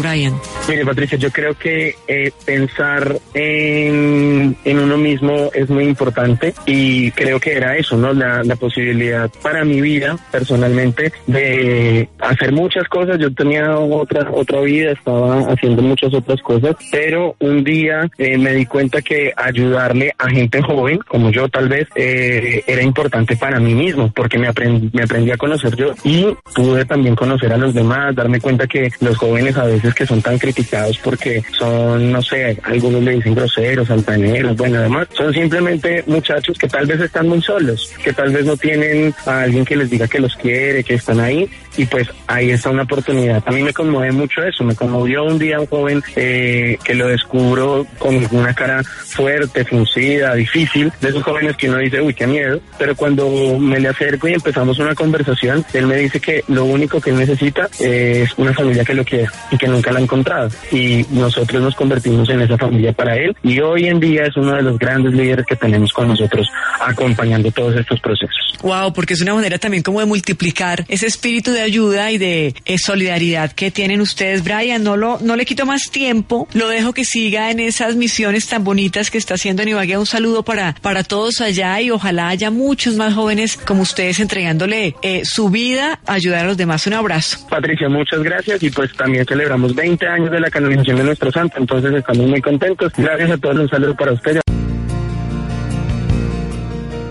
[0.68, 7.40] Mire, Patricia, yo creo que eh, pensar en, uno mismo es muy importante y creo
[7.40, 8.12] que era eso, ¿no?
[8.12, 13.18] La, posibilidad para mi vida, personalmente, de hacer muchas cosas.
[13.18, 18.52] Yo tenía otra, otra vida, estaba haciendo muchas otras cosas, pero un día eh, me
[18.52, 23.58] di cuenta que ayudarle a gente joven, como yo tal vez, eh, era importante para
[23.58, 27.56] mí mismo, porque me, aprendí, me aprendí a conocer yo y pude también conocer a
[27.56, 32.22] los demás, darme cuenta que los jóvenes a veces son tan criticados porque son, no
[32.22, 37.28] sé, algunos le dicen groseros, altaneros, bueno, además son simplemente muchachos que tal vez están
[37.28, 40.84] muy solos, que tal vez no tienen a alguien que les diga que los quiere,
[40.84, 43.42] que están ahí y pues ahí está una oportunidad.
[43.46, 47.08] A mí me conmueve mucho eso, me conmovió un día un joven eh, que lo
[47.08, 52.26] descubro con una cara fuerte, fruncida, difícil, de esos jóvenes que uno dice, uy, qué
[52.26, 56.64] miedo, pero cuando me le acerco y empezamos una conversación, él me dice que lo
[56.64, 60.02] único que él necesita es una familia que lo quiera y que nunca la ha
[60.02, 60.50] encontrado.
[60.70, 64.54] Y nosotros nos convertimos en esa familia para él y hoy en día es uno
[64.54, 66.48] de los grandes líderes que tenemos con nosotros
[66.80, 68.58] acompañando todos estos procesos.
[68.62, 72.54] Wow, porque es una manera también como de multiplicar ese espíritu de ayuda y de
[72.64, 74.82] eh, solidaridad que tienen ustedes, Brian.
[74.82, 78.62] No lo, no le quito más tiempo, lo dejo que siga en esas misiones tan
[78.64, 79.98] bonitas que está haciendo en Ibagué.
[79.98, 84.94] Un saludo para, para todos allá y ojalá haya muchos más jóvenes como ustedes entregándole
[85.02, 86.86] eh, su vida a ayudar a los demás.
[86.86, 87.46] Un abrazo.
[87.48, 91.58] Patricia, muchas gracias y pues también celebramos 20 años de la canonización de nuestro santo,
[91.58, 92.92] entonces estamos muy contentos.
[92.96, 94.42] Gracias a todos, un saludo para ustedes.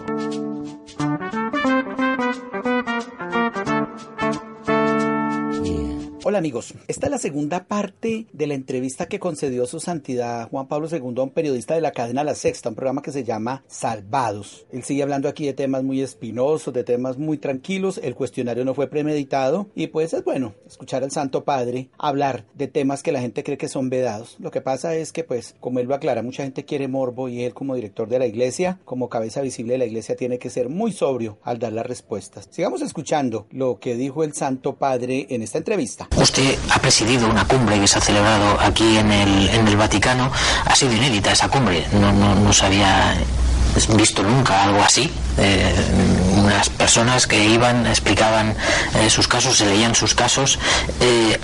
[6.33, 10.67] Hola amigos, esta es la segunda parte de la entrevista que concedió su santidad Juan
[10.67, 13.65] Pablo II a un periodista de la cadena La Sexta, un programa que se llama
[13.67, 14.65] Salvados.
[14.73, 18.73] Él sigue hablando aquí de temas muy espinosos, de temas muy tranquilos, el cuestionario no
[18.73, 23.21] fue premeditado y pues es bueno escuchar al Santo Padre hablar de temas que la
[23.21, 24.37] gente cree que son vedados.
[24.39, 27.43] Lo que pasa es que pues como él lo aclara, mucha gente quiere morbo y
[27.43, 30.71] él como director de la iglesia, como cabeza visible de la iglesia tiene que ser
[30.71, 32.49] muy sobrio al dar las respuestas.
[32.51, 36.09] Sigamos escuchando lo que dijo el Santo Padre en esta entrevista.
[36.23, 40.31] Usted ha presidido una cumbre que se ha celebrado aquí en el, en el Vaticano.
[40.65, 41.85] Ha sido inédita esa cumbre.
[42.01, 43.17] No, no, no se había
[43.97, 45.11] visto nunca algo así.
[45.39, 45.75] Eh,
[46.45, 48.55] unas personas que iban, explicaban
[48.95, 50.59] eh, sus casos, se leían sus casos.
[51.01, 51.39] Eh,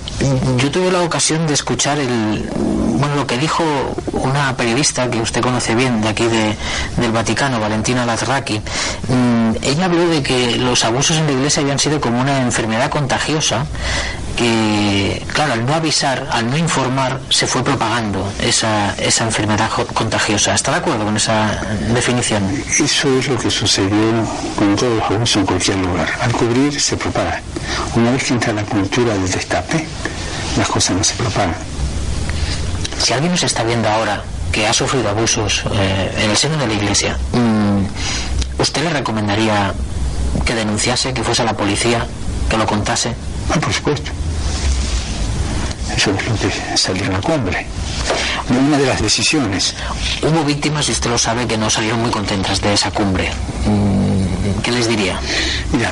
[0.57, 2.49] yo tuve la ocasión de escuchar el,
[2.99, 3.65] bueno, lo que dijo
[4.13, 6.57] una periodista que usted conoce bien de aquí de,
[6.97, 8.61] del Vaticano, Valentina Lazraki.
[9.09, 12.91] Mm, ella habló de que los abusos en la iglesia habían sido como una enfermedad
[12.91, 13.67] contagiosa
[14.39, 20.55] que, claro, al no avisar, al no informar, se fue propagando esa, esa enfermedad contagiosa.
[20.55, 21.61] ¿Está de acuerdo con esa
[21.93, 22.49] definición?
[22.79, 24.25] Eso es lo que sucedió
[24.57, 26.09] con todos los abusos en cualquier lugar.
[26.23, 27.43] Al cubrir se propaga.
[27.95, 29.87] Una vez que entra la cultura del destape,
[30.57, 31.57] las cosas no se propagan.
[32.99, 36.67] Si alguien nos está viendo ahora que ha sufrido abusos eh, en el seno de
[36.67, 39.75] la iglesia, mm, ¿usted le recomendaría
[40.47, 42.07] que denunciase, que fuese a la policía,
[42.49, 43.15] que lo contase?
[43.51, 44.11] Ah, por supuesto.
[45.95, 47.67] Eso es lo que salió en la cumbre.
[48.49, 49.75] Una de las decisiones.
[50.23, 53.31] Hubo víctimas, y usted lo sabe, que no salieron muy contentas de esa cumbre.
[53.67, 53.98] Mm,
[54.69, 55.19] ¿Qué les diría?
[55.73, 55.91] Mira,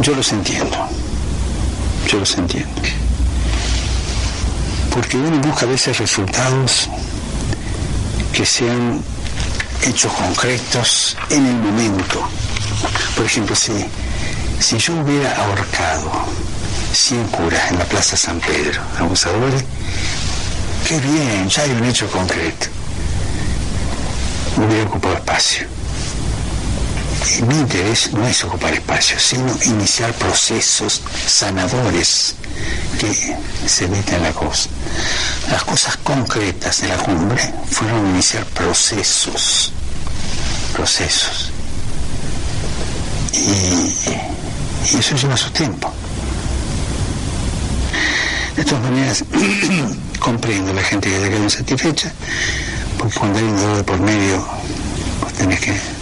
[0.00, 0.76] yo los entiendo.
[2.10, 2.82] Yo los entiendo.
[4.90, 6.88] Porque uno busca a veces resultados
[8.32, 9.00] que sean
[9.86, 12.20] hechos concretos en el momento.
[13.14, 13.72] Por ejemplo, si,
[14.58, 16.10] si yo hubiera ahorcado
[16.92, 19.62] 100 curas en la Plaza San Pedro, abusadores,
[20.88, 22.66] qué bien, ya hay un hecho concreto.
[24.56, 25.83] Hubiera ocupado espacio.
[27.24, 32.34] Mi interés no es ocupar espacio, sino iniciar procesos sanadores
[32.98, 34.68] que se meten la cosa.
[35.50, 39.72] Las cosas concretas de la cumbre fueron iniciar procesos,
[40.74, 41.50] procesos.
[43.32, 45.90] Y, eso lleva su tiempo.
[48.54, 49.24] De todas maneras,
[50.18, 52.12] comprendo la gente que se quedó insatisfecha,
[52.98, 54.46] porque cuando hay un dolor por medio,
[55.20, 55.93] pues tenés que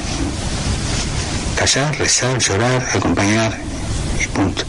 [1.63, 3.57] callar, rezar, llorar, acompañar
[4.21, 4.65] y punto.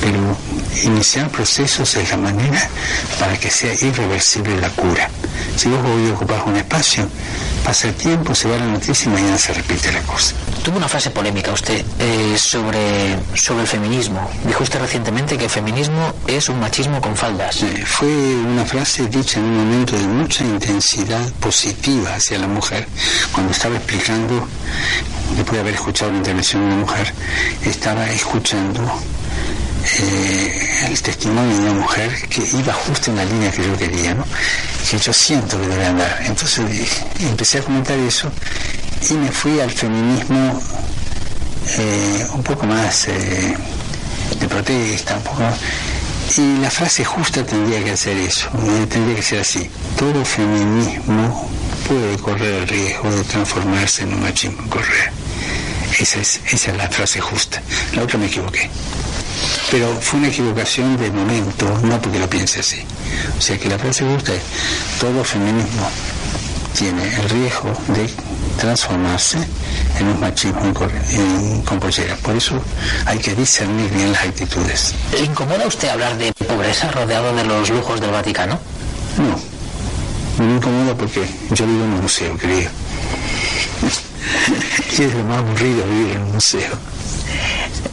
[0.00, 0.34] Pero
[0.84, 2.68] iniciar procesos es la manera
[3.18, 5.08] para que sea irreversible la cura.
[5.56, 7.08] Si vos hoy ocupás un espacio,
[7.64, 10.34] pasa el tiempo, se va la noticia y mañana se repite la cosa.
[10.62, 14.28] Tuvo una frase polémica usted eh, sobre, sobre el feminismo.
[14.44, 17.62] Dijo usted recientemente que el feminismo es un machismo con faldas.
[17.62, 22.86] Eh, Fue una frase dicha en un momento de mucha intensidad positiva hacia la mujer.
[23.32, 24.46] Cuando estaba explicando,
[25.36, 27.12] después de haber escuchado la intervención de una mujer,
[27.64, 28.82] estaba escuchando
[30.00, 34.14] eh, el testimonio de una mujer que iba justo en la línea que yo quería,
[34.14, 34.24] ¿no?
[34.90, 36.22] que yo siento que debe andar.
[36.24, 38.30] Entonces dije- empecé a comentar eso
[39.10, 40.60] y me fui al feminismo
[41.78, 43.56] eh, un poco más eh,
[44.40, 45.42] de protesta, un poco.
[46.38, 49.70] Y la frase justa tendría que ser eso, eh, tendría que ser así.
[49.96, 51.48] Todo feminismo
[51.88, 55.10] puede correr el riesgo de transformarse en un machismo correr.
[55.98, 57.62] Esa es, esa es la frase justa.
[57.94, 58.68] La otra me equivoqué.
[59.70, 62.82] Pero fue una equivocación de momento, no porque lo piense así.
[63.36, 64.42] O sea que la frase justa es,
[65.00, 65.88] todo feminismo
[66.76, 68.08] tiene el riesgo de
[68.58, 69.38] transformarse
[69.98, 70.72] en un machismo
[71.10, 72.16] en, con pollera.
[72.16, 72.60] Por eso
[73.06, 74.94] hay que discernir bien las actitudes.
[75.12, 78.58] ¿Le incomoda usted hablar de pobreza rodeado de los lujos del Vaticano?
[79.18, 79.36] No,
[80.38, 82.70] no me incomoda porque yo vivo en un museo, querido.
[84.98, 86.95] y es lo más aburrido vivir en un museo.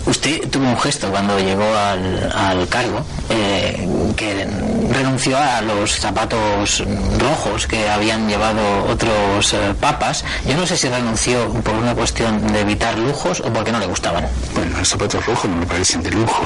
[0.06, 3.88] Usted tuvo un gesto cuando llegó al, cargo, eh,
[4.18, 4.46] que
[4.92, 6.84] renunció a los zapatos
[7.20, 10.26] rojos que habían llevado otros eh, papas.
[10.46, 13.86] Yo no sé si renunció por una cuestión de evitar lujos o porque no le
[13.86, 14.28] gustaban.
[14.54, 16.44] Bueno, los zapatos rojos no me parecen de lujo.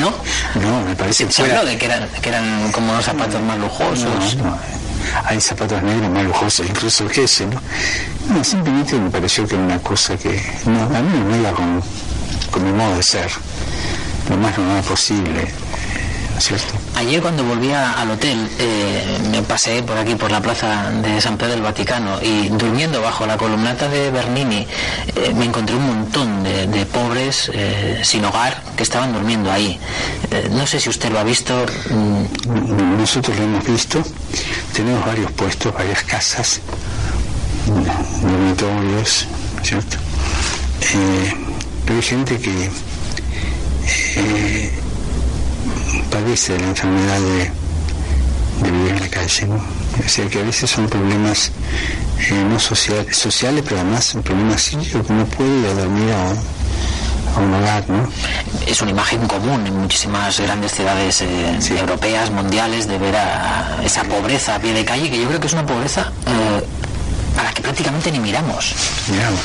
[0.00, 0.12] ¿No?
[0.60, 1.32] No, me parecen...
[1.32, 4.36] Se habló de que eran, que eran como los zapatos más lujosos.
[4.36, 4.58] No,
[5.24, 7.60] Hay zapatos negros más lujosos, incluso que ese, ¿no?
[8.28, 10.40] No, simplemente me pareció que era una cosa que...
[10.66, 11.82] No, a mí me iba con
[12.50, 13.30] con mi modo de ser,
[14.28, 15.48] lo más normal posible,
[16.32, 16.74] ¿no es cierto?
[16.96, 21.38] Ayer cuando volvía al hotel eh, me pasé por aquí por la plaza de San
[21.38, 24.66] Pedro del Vaticano y durmiendo bajo la columnata de Bernini
[25.16, 29.78] eh, me encontré un montón de, pobres eh, sin hogar que estaban durmiendo ahí.
[30.50, 31.66] no sé si usted lo ha visto.
[31.90, 32.98] Mm.
[32.98, 34.02] Nosotros lo hemos visto.
[34.74, 36.60] Tenemos varios puestos, varias casas,
[38.22, 39.26] dormitorios,
[39.72, 41.49] ¿no
[41.94, 42.70] hay gente que
[44.16, 44.70] eh,
[46.10, 47.50] padece de la enfermedad de,
[48.62, 49.56] vivir en la calle, ¿no?
[49.56, 51.50] O sea que a veces son problemas
[52.18, 56.12] eh, no sociales, sociales, pero además son problemas psíquicos que no puede ir a dormir
[56.12, 58.08] a, un hogar, ¿no?
[58.66, 64.02] Es una imagen común en muchísimas grandes ciudades eh, europeas, mundiales, de ver a esa
[64.04, 66.12] pobreza a pie de calle, que yo creo que es una pobreza
[67.40, 68.74] a la que prácticamente ni miramos.
[69.08, 69.40] Miramos.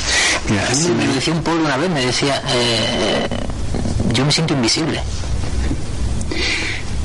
[0.49, 0.63] Mira,
[0.97, 3.27] me lo decía un pueblo una vez, me decía, eh,
[4.11, 5.01] yo me siento invisible.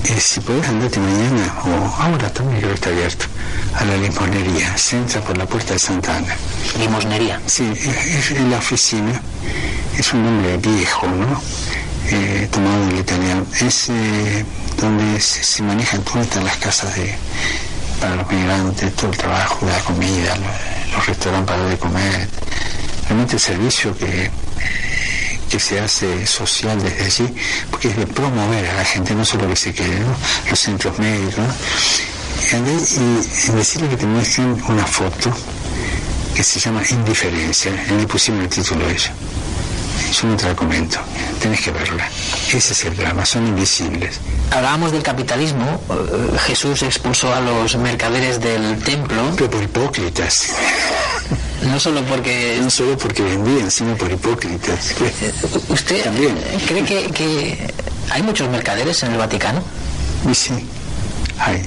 [0.04, 3.26] Eh, si puedes andarte mañana, o ahora también creo que está abierto,
[3.74, 6.34] a la limosnería, se entra por la puerta de Santana.
[6.78, 7.40] ¿Limosnería?
[7.46, 9.20] Sí, es, la oficina,
[9.96, 11.40] es un nombre viejo, ¿no?
[12.06, 13.46] Eh, tomado del italiano.
[13.60, 13.92] Es
[14.80, 17.14] donde se, manejan todas las casas de,
[18.00, 20.34] para los migrantes, todo el trabajo, la comida,
[20.92, 22.28] los, restaurantes para de comer,
[23.06, 24.30] realmente el servicio que,
[25.48, 27.34] que se hace social desde allí,
[27.70, 30.04] porque es de promover a la gente, no solo que se quede,
[30.48, 31.44] los centros médicos,
[32.52, 35.30] y, decirle que te muestren una foto
[36.34, 39.12] que se llama Indiferencia, le pusimos el título de ella.
[40.12, 40.98] Yo no te la comento,
[41.40, 42.08] tenés que verla.
[42.52, 44.18] Ese es el drama, son invisibles.
[44.50, 49.22] Hablábamos del capitalismo, eh, Jesús expulsó a los mercaderes del templo.
[49.36, 50.48] Pero por hipócritas.
[51.62, 52.58] No solo porque...
[52.62, 54.94] No solo porque vendían, sino por hipócritas.
[55.68, 56.36] ¿Usted También.
[56.66, 57.72] cree que,
[58.10, 59.62] hay muchos mercaderes en el Vaticano?
[60.30, 60.52] Y sí,
[61.38, 61.62] hay.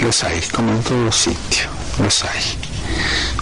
[0.00, 1.68] Los hay, como en todos los sitios,
[2.02, 2.71] los hay.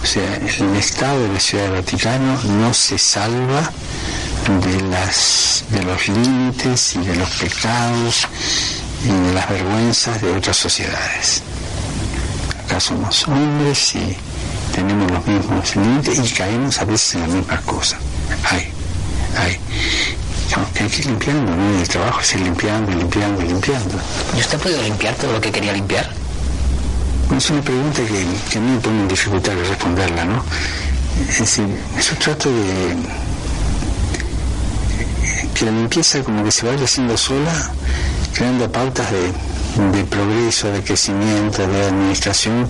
[0.01, 3.71] O sea, el Estado de la Ciudad del Vaticano no se salva
[4.47, 8.27] de, las, de los límites y de los pecados
[9.03, 11.43] y de las vergüenzas de otras sociedades.
[12.65, 14.17] Acá somos hombres y
[14.73, 17.99] tenemos los mismos límites y caemos a veces en las mismas cosas.
[18.49, 18.71] Hay,
[19.37, 19.59] hay.
[20.73, 21.51] que hay que ir limpiando.
[21.79, 23.99] El trabajo es ir limpiando, limpiando, limpiando.
[24.35, 26.20] ¿Y usted ha podido limpiar todo lo que quería limpiar?
[27.37, 30.43] Es una pregunta que, que a mí me pone en dificultad de responderla, ¿no?
[31.29, 31.65] Es decir,
[31.97, 32.95] yo trato de
[35.53, 37.71] que la limpieza como que se vaya haciendo sola,
[38.33, 42.67] creando pautas de, progreso, de crecimiento, de administración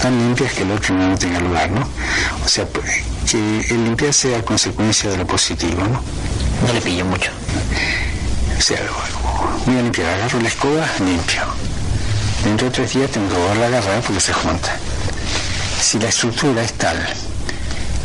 [0.00, 1.88] tan limpias que el otro no tenga lugar, ¿no?
[2.44, 2.66] O sea,
[3.30, 3.38] que
[3.70, 6.02] el limpiar sea consecuencia de lo positivo, ¿no?
[6.66, 7.30] No le pillo mucho.
[8.56, 8.78] O sea,
[9.66, 11.63] voy a limpiar, agarro la escoba, limpio.
[12.44, 14.76] Dentro de tres días tengo que volver a agarrar porque se junta.
[15.80, 16.96] Si la estructura es tal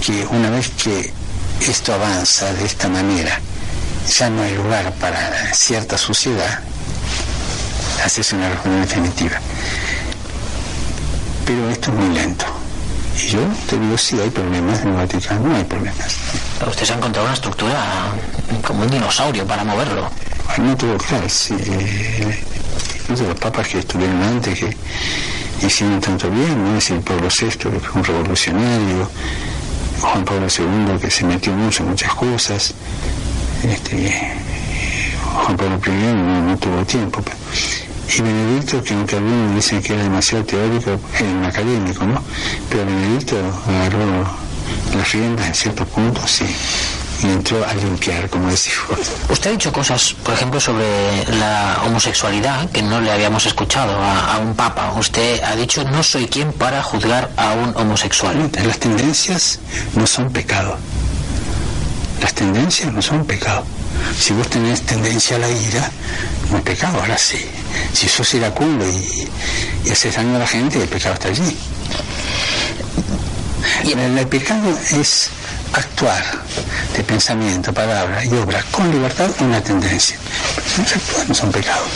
[0.06, 1.14] que una vez que
[1.60, 3.38] esto avanza de esta manera,
[4.08, 6.62] ya no hay lugar para cierta suciedad,
[8.04, 9.40] haces una reforma definitiva.
[11.46, 12.46] Pero esto es muy lento.
[13.18, 16.16] Y yo te digo, si hay problemas en el Vaticano, no hay problemas.
[16.66, 17.78] Usted se ha encontrado una estructura
[18.66, 20.10] como un dinosaurio para moverlo.
[20.58, 21.56] No todo claro, sí.
[23.10, 26.78] Incluso los papas que estuvieron antes, que hicieron tanto bien, ¿no?
[26.78, 29.10] Es el Pablo VI, que fue un revolucionario,
[30.00, 32.72] Juan Pablo II, que se metió mucho en muchas cosas,
[33.64, 34.32] este,
[35.44, 37.24] Juan Pablo I no, tuvo tiempo.
[38.16, 42.22] Y Benedicto, que aunque algunos dicen que era demasiado teórico, era un académico, ¿no?
[42.70, 43.38] Pero Benedicto
[43.68, 44.24] agarró
[44.96, 46.46] las riendas en ciertos puntos, sí.
[47.22, 48.98] Y entró a limpiar, como decimos.
[49.30, 54.36] Usted ha dicho cosas, por ejemplo, sobre la homosexualidad que no le habíamos escuchado a,
[54.36, 54.94] a un papa.
[54.98, 58.50] Usted ha dicho, no soy quien para juzgar a un homosexual.
[58.66, 59.60] Las tendencias
[59.96, 60.78] no son pecado.
[62.22, 63.66] Las tendencias no son pecado.
[64.18, 65.92] Si vos tenés tendencia a la ira,
[66.52, 67.46] no es pecado, ahora sí.
[67.94, 69.30] Si sos iracundo y,
[69.86, 71.58] y haces daño a la gente, el pecado está allí.
[73.84, 75.30] Y el, el pecado es
[75.74, 76.24] actuar
[76.96, 80.18] de pensamiento, palabra y obra con libertad una tendencia.
[80.76, 81.90] Pero no son pecados.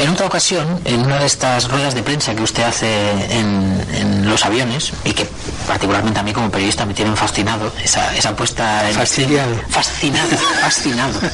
[0.00, 4.30] En otra ocasión, en una de estas ruedas de prensa que usted hace en, en
[4.30, 5.28] los aviones, y que
[5.68, 9.44] particularmente a mí como periodista me tienen fascinado, esa, esa puesta en escena.
[9.68, 11.20] Fascinado, fascinado.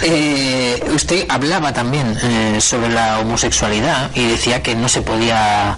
[0.00, 5.76] Eh, usted hablaba también eh, sobre la homosexualidad y decía que no se podía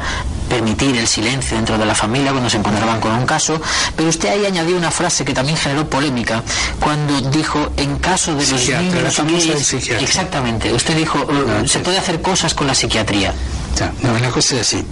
[0.50, 3.58] permitir el silencio dentro de la familia cuando se encontraban con un caso,
[3.96, 6.42] pero usted ahí añadió una frase que también generó polémica
[6.80, 12.52] cuando dijo en caso de los niños exactamente, usted dijo eh, se puede hacer cosas
[12.52, 13.32] con la psiquiatría.
[13.76, 14.84] Ya, no, la cosa es así.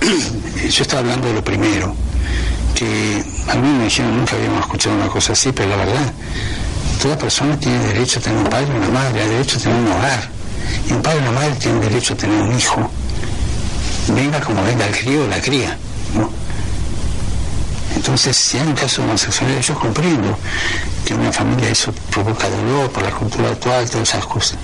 [0.70, 1.94] Yo estaba hablando de lo primero,
[2.74, 6.12] que algunos me dijeron nunca habíamos escuchado una cosa así, pero la verdad,
[7.02, 9.78] toda persona tiene derecho a tener un padre y una madre, ha derecho a tener
[9.78, 10.28] un hogar.
[10.88, 12.90] Y un padre y una madre tienen derecho a tener un hijo.
[14.08, 15.76] Venga como venga el crío la cría,
[16.14, 16.30] ¿no?
[17.94, 20.36] Entonces, si hay un caso de homosexualidad, yo comprendo
[21.04, 24.58] que una familia eso provoca dolor por la cultura actual, todas esas cosas.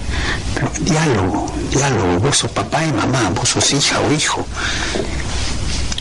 [0.54, 4.44] Pero diálogo, diálogo, vos sos papá y mamá, vos sos hija o hijo.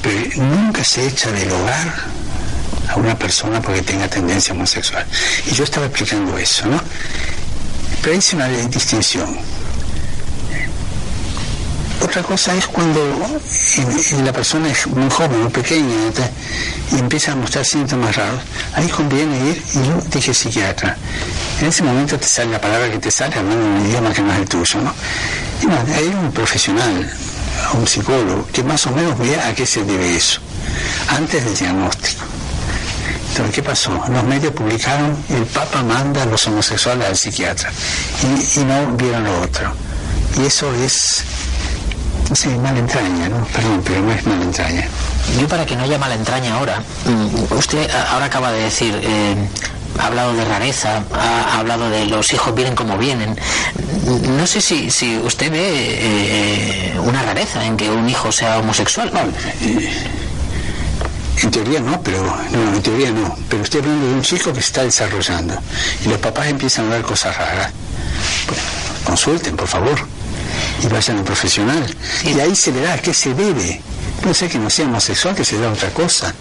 [0.02, 1.94] Pero nunca se echa del hogar
[2.90, 5.06] a una persona porque tenga tendencia homosexual.
[5.46, 6.82] Y yo estaba explicando eso, ¿no?
[8.02, 9.38] Pero hice una distinción.
[12.02, 13.02] Otra cosa es cuando
[14.24, 15.96] la persona es muy joven, muy pequeña,
[16.92, 18.40] y empieza a mostrar síntomas raros.
[18.74, 20.96] Ahí conviene ir, y yo dije psiquiatra.
[21.60, 24.22] En ese momento te sale la palabra que te sale, hablando en un idioma que
[24.22, 24.94] no es el tuyo, ¿no?
[25.62, 27.12] Y no, de ahí un profesional,
[27.74, 30.40] un psicólogo, que más o menos vea a qué se debe eso,
[31.10, 32.24] antes del diagnóstico.
[33.30, 33.92] Entonces, ¿qué pasó?
[34.10, 37.72] Los medios publicaron, el Papa manda a los homosexuales al psiquiatra,
[38.56, 39.74] y no vieron lo otro.
[40.40, 41.24] Y eso es,
[42.36, 43.46] sé, mala entraña, ¿no?
[43.48, 44.88] Perdón, pero no es mala entraña.
[45.40, 49.00] Yo para que no haya mala entraña ahora, mm, usted a- ahora acaba de decir,
[49.04, 49.36] eh,
[50.00, 53.40] ha hablado de rareza, ha, ha hablado de los hijos vienen como vienen.
[54.38, 55.60] No sé si, si usted ve
[56.94, 59.12] eh, una rareza en que un hijo sea homosexual.
[61.44, 63.36] En teoría no, pero no, en teoría no.
[63.50, 65.56] Pero estoy hablando de un chico que se está desarrollando
[66.04, 67.72] y los papás empiezan a ver cosas raras.
[68.48, 68.64] Bueno,
[69.06, 70.00] consulten, por favor,
[70.84, 71.86] y vayan al profesional.
[72.24, 73.82] Y ahí se le da a qué se debe.
[74.22, 76.34] Puede ser que no sea homosexual, que se da otra cosa.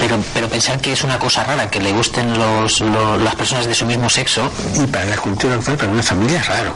[0.00, 3.66] Pero, pero pensar que es una cosa rara, que le gusten los, lo- las personas
[3.66, 4.50] de su mismo sexo.
[4.76, 6.74] Y para la cultura actual, para una familia es raro.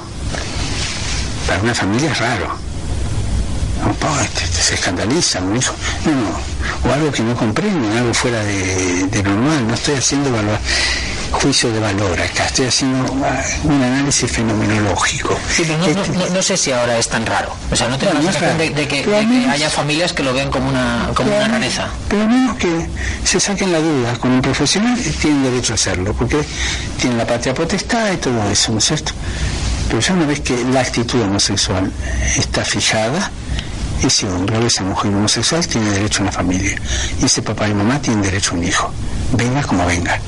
[1.47, 2.57] Para una familia es raro.
[3.83, 5.74] No, este- este se escandaliza un hijo.
[6.05, 6.91] No, no.
[6.91, 9.66] O algo que no comprenden, algo fuera de, de normal.
[9.66, 10.59] No estoy haciendo evalua-
[11.33, 15.37] juicio de valor acá, estoy haciendo un análisis fenomenológico.
[15.55, 17.55] Sí, pero no, no- no- no sé si ahora es tan raro.
[17.70, 20.68] O sea, no tengo la sensación de, que, de haya familias que lo ven como
[20.68, 21.89] una, como una rareza.
[22.09, 22.87] Pero menos que
[23.24, 26.39] se saquen la duda con un profesional, tienen derecho a hacerlo, porque
[27.01, 29.12] tienen la patria potestad y todo eso, ¿no es cierto?
[29.89, 31.91] Pero ya una vez que la actitud homosexual
[32.37, 33.30] está fijada,
[34.03, 36.76] ese hombre o esa mujer homosexual tiene derecho a una familia.
[37.20, 38.93] Y ese papá y mamá tienen derecho a un hijo,
[39.33, 40.18] venga como venga.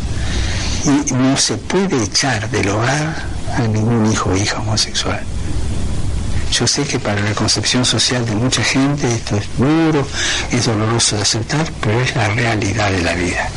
[0.85, 3.15] Y no se puede echar del hogar
[3.57, 5.21] a ningún hijo o hija homosexual.
[6.53, 10.07] Yo sé que para la concepción social de mucha gente esto es duro,
[10.53, 13.49] es doloroso de aceptar, pero es la realidad de la vida.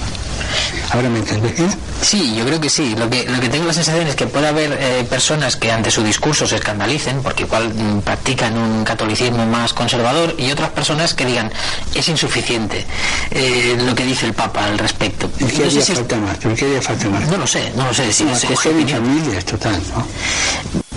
[0.91, 1.69] ¿Ahora me entendés bien?
[2.01, 2.95] Sí, yo creo que sí.
[2.95, 5.91] Lo que, lo que tengo la sensación es que puede haber eh, personas que ante
[5.91, 11.13] su discurso se escandalicen, porque igual mm, practican un catolicismo más conservador, y otras personas
[11.13, 11.51] que digan,
[11.93, 12.85] es insuficiente
[13.31, 15.29] eh, lo que dice el Papa al respecto.
[15.39, 16.37] ¿Y qué haría falta más?
[16.41, 17.27] ¿Pero qué haría falta más?
[17.27, 18.11] No lo sé, no lo sé.
[18.13, 20.07] Si es- es mi familia total, ¿no?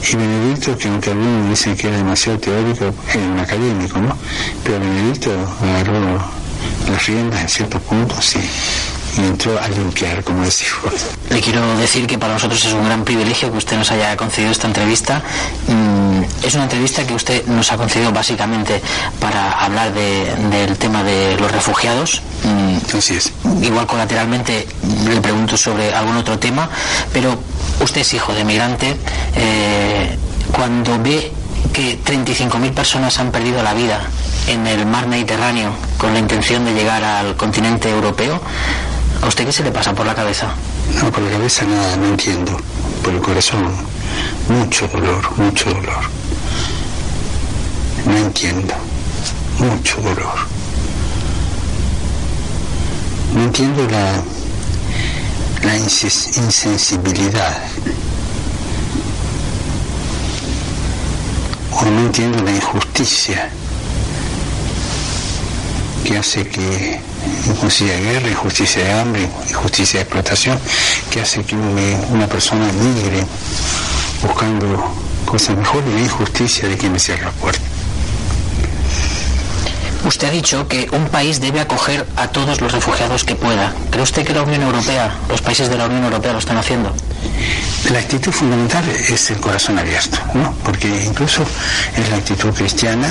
[0.02, 4.16] Y Benedicto, que aunque algunos dicen que era demasiado teórico, era un académico, ¿no?
[4.64, 5.30] Pero Benedicto
[5.62, 6.18] agarró
[6.90, 10.92] las riendas en ciertos puntos sí, y entró a limpiar, como decimos.
[11.30, 14.50] Le quiero decir que para nosotros es un gran privilegio que usted nos haya concedido
[14.52, 15.22] esta entrevista.
[15.68, 18.80] Mm, es una entrevista que usted nos ha concedido básicamente
[19.20, 22.22] para hablar de- del tema de los refugiados.
[22.44, 23.32] Mm, Así es.
[23.62, 24.66] Igual colateralmente
[25.08, 26.68] le pregunto sobre algún otro tema,
[27.12, 27.38] pero
[27.80, 28.96] usted es hijo de migrante.
[29.36, 30.16] eh,
[30.52, 31.30] cuando ve
[31.72, 34.00] que 35.000 personas han perdido la vida
[34.48, 38.40] en el mar Mediterráneo con la intención de llegar al continente europeo,
[39.22, 40.54] ¿A usted qué se le pasa por la cabeza?
[40.94, 42.56] No, por la cabeza nada, no entiendo.
[43.02, 43.70] Por el corazón,
[44.48, 46.04] mucho dolor, mucho dolor.
[48.06, 48.74] No entiendo,
[49.58, 50.34] mucho dolor.
[53.34, 54.22] No entiendo la,
[55.66, 57.58] la insensibilidad.
[61.72, 63.50] O no entiendo la injusticia
[66.04, 67.00] que hace que
[67.46, 70.58] injusticia de guerra, injusticia de hambre, injusticia de explotación,
[71.10, 73.24] que hace que un- una persona migre
[74.22, 74.92] buscando
[75.24, 77.60] cosas mejores y la injusticia de quien me cierra la puerta.
[80.04, 83.74] Usted ha dicho que un país debe acoger a todos los refugiados que pueda.
[83.90, 86.90] ¿Cree usted que la Unión Europea, los países de la Unión Europea lo están haciendo?
[87.92, 90.54] La actitud fundamental es el corazón abierto, ¿no?
[90.64, 91.42] Porque incluso
[91.96, 93.08] es la actitud cristiana,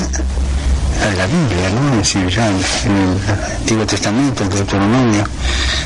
[0.98, 1.98] de la Biblia, ¿no?
[1.98, 5.24] Decir, ya en el Antiguo Testamento, el Deuteronomio,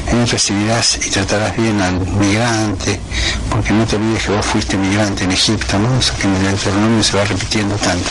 [0.08, 3.00] eh, recibirás y tratarás bien al migrante,
[3.50, 5.98] porque no te olvides que vos fuiste migrante en Egipto, ¿no?
[5.98, 8.10] Eso que en el Deuteronomio se va repitiendo tanto.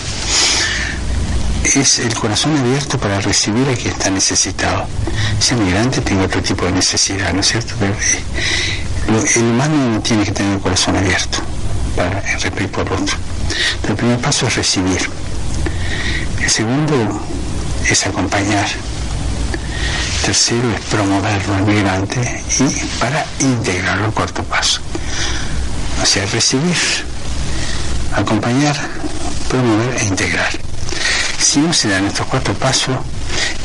[1.74, 4.86] Es el corazón abierto para recibir a quien está necesitado.
[5.38, 7.74] Ese migrante tiene otro tipo de necesidad, ¿no es cierto?
[7.78, 11.38] Pero, eh, el humano tiene que tener el corazón abierto
[11.96, 13.16] para en respecto al otro.
[13.80, 15.21] Pero el primer paso es recibir.
[16.42, 17.20] El segundo
[17.88, 18.66] es acompañar.
[20.18, 22.64] El tercero es promoverlo al migrante y
[23.00, 24.80] para integrarlo al cuarto paso.
[26.02, 26.76] O sea, recibir,
[28.14, 28.76] acompañar,
[29.48, 30.50] promover e integrar.
[31.40, 32.96] Si no se dan estos cuatro pasos,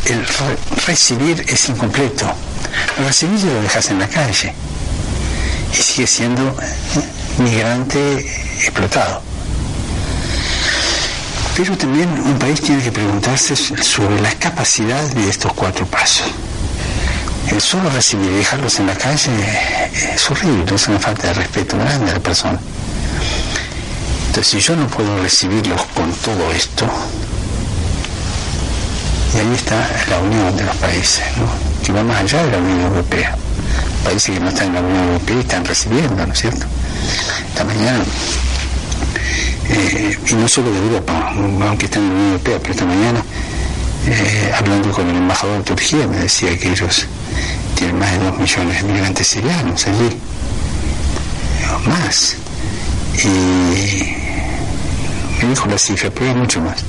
[0.06, 0.58] el re-
[0.88, 2.32] recibir es incompleto.
[2.98, 4.54] El recibir lo dejas en la calle
[5.74, 7.04] y sigue siendo eh,
[7.40, 8.20] migrante
[8.64, 9.22] explotado.
[11.58, 16.28] Pero también un país tiene que preguntarse sobre la capacidad de estos cuatro pasos.
[17.50, 19.32] El solo recibir y dejarlos en la calle
[19.92, 22.60] es horrible, es una falta de respeto grande a la persona.
[24.28, 26.86] Entonces, si yo no puedo recibirlos con todo esto,
[29.34, 31.48] y ahí está la unión de los países, ¿no?
[31.84, 33.36] que va más allá de la Unión Europea.
[34.04, 36.68] Países que no están en la Unión Europea están recibiendo, ¿no es cierto?
[37.50, 38.04] Esta mañana,
[39.70, 41.34] eh, y no solo de Europa,
[41.68, 43.24] aunque están en la Unión Europea, pero esta mañana,
[44.08, 47.06] eh, hablando con el embajador de Turquía, me decía que ellos
[47.76, 50.18] tienen más de dos millones de migrantes sirianos allí,
[51.76, 52.36] o más.
[55.42, 56.84] Me dijo la cifra, pero hay mucho más.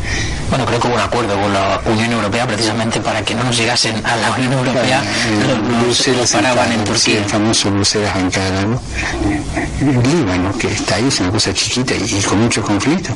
[0.49, 3.57] Bueno, creo que hubo un acuerdo con la Unión Europea precisamente para que no nos
[3.57, 5.03] llegasen a la Unión Europea.
[5.47, 7.19] Los- Bruselas paraban en sí, Turquía.
[7.19, 8.81] el famoso Bruselas Ankara, ¿no?
[10.03, 13.15] Líbano, que está ahí, es una cosa chiquita y, y con mucho conflicto,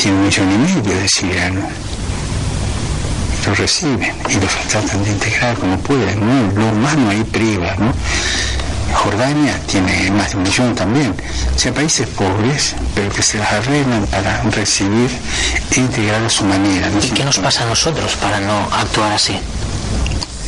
[0.00, 1.64] tiene un millón y medio de sirianos.
[3.46, 6.60] Los reciben y los tratan de integrar como pueden, ¿no?
[6.60, 7.92] Lo humano ahí priva, ¿no?
[8.96, 11.14] Jordania tiene más de un millón también.
[11.54, 15.10] O sea, países pobres, pero que se las arreglan para recibir
[15.70, 16.88] e integrar a su manera.
[16.88, 16.98] ¿no?
[17.04, 19.38] ¿Y qué nos pasa a nosotros para no actuar así?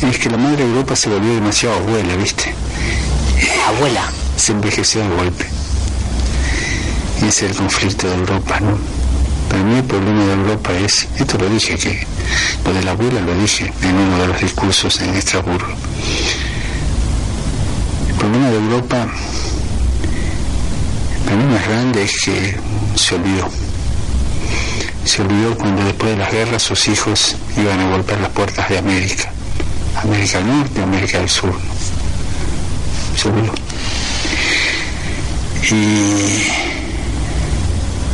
[0.01, 2.53] Es que la madre Europa se volvió demasiado abuela, ¿viste?
[3.67, 4.03] Abuela.
[4.35, 5.45] Se envejeció de golpe.
[7.21, 8.77] Y ese es el conflicto de Europa, ¿no?
[9.49, 12.05] Para mí el problema de Europa es, esto lo dije, que
[12.65, 15.73] lo de la abuela lo dije en uno de los discursos en Estrasburgo.
[18.19, 19.07] El problema de Europa,
[21.23, 22.57] para mí más grande es que
[22.95, 23.47] se olvidó.
[25.05, 28.77] Se olvidó cuando después de las guerras sus hijos iban a golpear las puertas de
[28.77, 29.31] América.
[30.03, 31.57] América del Norte, América del Sur.
[33.15, 33.53] Se olvidó.
[35.71, 36.43] Y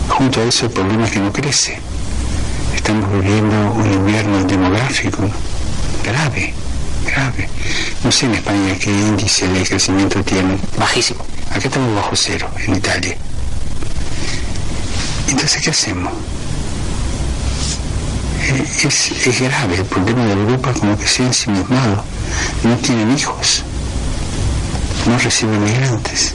[0.07, 1.79] junto a eso el problema es que no crece.
[2.75, 5.23] Estamos viviendo un invierno demográfico
[6.03, 6.53] grave,
[7.15, 7.49] grave.
[8.03, 10.59] No sé en España qué índice de crecimiento tienen.
[10.77, 11.23] Bajísimo.
[11.49, 13.15] Acá estamos bajo cero, en Italia.
[15.29, 16.13] Entonces, ¿qué hacemos?
[18.41, 22.03] Eh, Es, es grave, el problema de Europa como que se ha ensimismado.
[22.63, 23.63] No tienen hijos,
[25.07, 26.33] no reciben migrantes.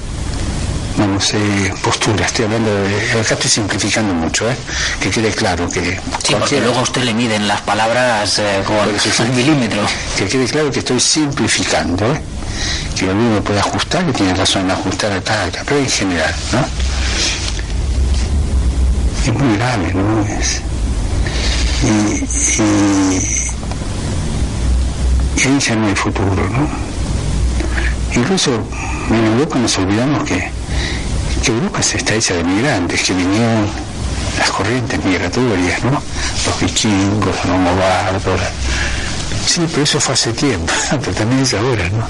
[1.01, 3.21] No, sé, postura, estoy hablando de...
[3.21, 4.57] Acá estoy simplificando mucho, ¿eh?
[5.01, 5.99] Que quede claro que...
[6.23, 9.81] Sí, porque luego a usted le miden las palabras eh, con el milímetro.
[10.19, 12.21] Que quede claro que estoy simplificando, ¿eh?
[12.99, 16.67] Que alguno puede ajustar, que tiene razón en ajustar acá, acá, pero en general, ¿no?
[19.27, 20.21] Es muy grave, ¿no?
[20.27, 20.61] Es,
[21.83, 23.17] y, y,
[25.37, 26.69] y ahí ya no hay futuro, ¿no?
[28.15, 28.51] Incluso
[29.09, 30.60] en Europa nos olvidamos que,
[31.51, 33.67] Europa se está hecha de migrantes, que vinieron
[34.39, 36.03] las corrientes migratorias, ¿no?
[36.47, 38.41] Los vikingos, los longobardos,
[39.47, 42.07] Sí, pero eso fue hace tiempo, pero también es ahora, ¿no?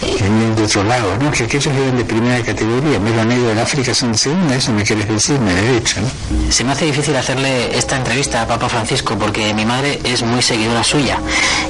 [0.00, 1.30] Que vienen de otro lado, ¿no?
[1.32, 4.84] Que aquellos eran de primera categoría, medio negro en África son de segunda, eso me
[4.84, 6.52] quieres decir, me derecho, ¿no?
[6.52, 10.42] Se me hace difícil hacerle esta entrevista a Papa Francisco porque mi madre es muy
[10.42, 11.18] seguidora suya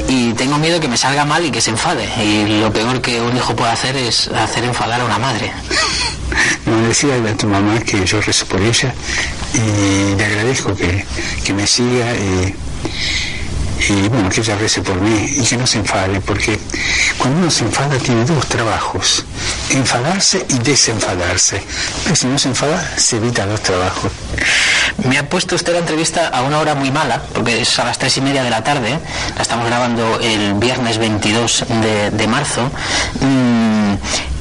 [0.08, 2.08] y tengo miedo que me salga mal y que se enfade.
[2.22, 5.52] Y lo peor que un hijo puede hacer es hacer enfadar a una madre.
[6.66, 8.92] No, decía a tu mamá que yo rezo por ella
[9.54, 11.04] y le agradezco que,
[11.44, 12.54] que me siga y,
[13.88, 16.58] y, bueno, que ella rece por mí y que no se enfade, porque
[17.18, 19.24] cuando uno se enfada tiene dos trabajos,
[19.70, 21.62] enfadarse y desenfadarse.
[22.02, 24.10] Pero si no se enfada, se evita dos trabajos.
[25.04, 27.98] Me ha puesto usted la entrevista a una hora muy mala, porque es a las
[27.98, 28.98] tres y media de la tarde.
[29.36, 32.70] La estamos grabando el viernes 22 de, de marzo.
[33.20, 33.94] Mm,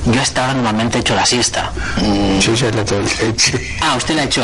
[0.05, 1.71] yo a esta hora normalmente he hecho la siesta.
[2.01, 2.39] Mm.
[2.39, 3.77] Yo ya la leche.
[3.81, 4.43] Ah, usted la ha hecho.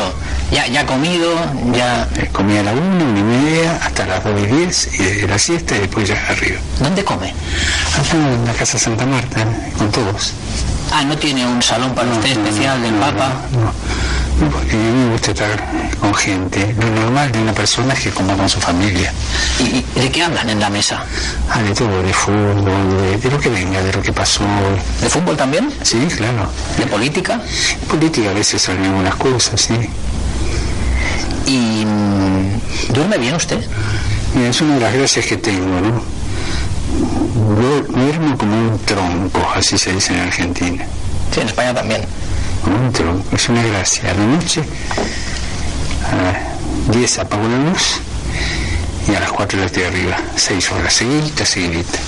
[0.50, 1.32] Ya, ya ha comido,
[1.72, 2.08] ya...
[2.32, 5.38] Comí a la una, una y media, hasta las dos y diez, y de la
[5.38, 6.60] siesta y después ya arriba.
[6.78, 7.32] ¿Dónde come?
[7.98, 9.46] Acá en la Casa Santa Marta,
[9.78, 10.32] con todos.
[10.90, 13.32] Ah, ¿no tiene un salón para usted especial del Papa?
[13.52, 13.72] No,
[14.38, 15.50] porque a mí me gusta estar
[16.00, 16.74] con gente.
[16.80, 19.12] Lo normal de una persona es que coma con su familia.
[19.60, 21.04] ¿Y, y de qué hablan en la mesa?
[21.50, 22.64] Ah, de todo, de fútbol,
[23.02, 24.44] de, de lo que venga, de lo que pasó.
[25.00, 25.72] ¿De fútbol también?
[25.82, 26.48] Sí, claro.
[26.78, 27.40] ¿De política?
[27.88, 29.74] Política a veces salen algunas cosas, sí.
[31.46, 33.58] ¿Y mm, duerme bien usted?
[34.34, 36.02] Mira, es una de las gracias que tengo, ¿no?
[37.94, 40.84] Duermo como un tronco, así se dice en Argentina.
[41.34, 42.02] Sí, en España también.
[43.32, 44.10] Es una gracia.
[44.10, 44.62] A la noche,
[46.10, 48.00] a las 10 apago la luz
[49.08, 50.16] y a las 4 la estoy arriba.
[50.36, 52.00] 6 horas seguiditas, seguiditas.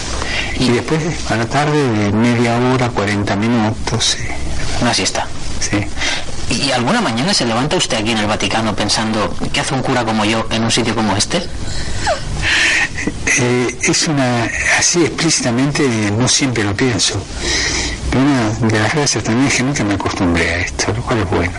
[0.59, 1.00] Y después,
[1.30, 4.05] a la tarde, de media hora, 40 minutos.
[4.05, 4.24] sí.
[4.80, 5.26] Una siesta.
[5.61, 5.86] Sí.
[6.50, 10.05] ¿Y alguna mañana se levanta usted aquí en el Vaticano pensando qué hace un cura
[10.05, 11.38] como yo en un sitio como este?
[13.38, 14.48] Eh, es una,
[14.78, 15.82] así explícitamente
[16.16, 17.20] no siempre lo pienso.
[18.14, 21.30] Una de las gracias también es que nunca me acostumbré a esto, lo cual es
[21.30, 21.52] bueno.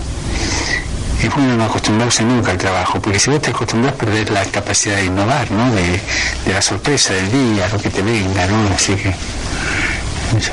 [1.21, 4.45] Es bueno no acostumbrarse nunca al trabajo, porque si vos te acostumbras a perder la
[4.45, 5.73] capacidad de innovar, ¿no?
[5.73, 5.99] De,
[6.45, 8.73] de la sorpresa del día, lo que te venga, ¿no?
[8.73, 9.09] Así que
[10.37, 10.51] eso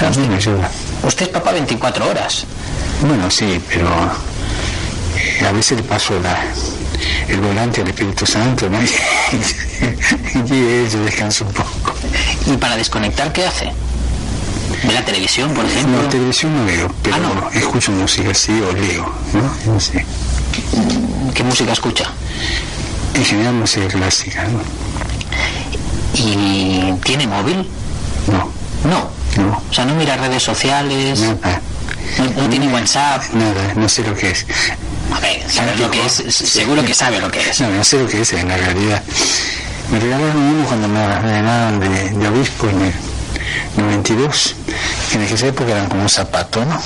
[0.00, 0.70] a mí me ayuda.
[1.02, 2.44] Usted es papá 24 horas.
[3.06, 3.88] Bueno, sí, pero
[5.16, 6.38] eh, a veces le paso la,
[7.28, 8.78] el volante al Espíritu Santo, ¿no?
[10.54, 11.94] y yo descanso un poco.
[12.46, 13.72] ¿Y para desconectar qué hace?
[14.84, 16.02] ¿Ve la televisión, por ejemplo?
[16.02, 19.72] No, televisión no veo, pero Ah, escucho música, sí, o leo, ¿no?
[19.72, 20.04] No sé.
[21.34, 22.04] ¿Qué música escucha?
[23.14, 24.60] En general música clásica, ¿no?
[26.14, 27.68] ¿Y tiene móvil?
[28.30, 28.50] No.
[28.88, 29.10] No.
[29.42, 29.62] No.
[29.70, 31.20] O sea, no mira redes sociales.
[31.20, 31.60] Nada.
[32.18, 33.22] No, no tiene WhatsApp.
[33.34, 34.46] Nada, no sé lo que es.
[35.14, 37.60] A ver, saber lo que es, seguro que sabe lo que es.
[37.60, 39.02] No, no sé lo que es en la realidad.
[39.90, 42.92] Me regalaron uno cuando me ordenaron de, de obispo en el
[43.76, 44.54] 92,
[45.10, 46.80] que en aquella época eran como un zapato, ¿no?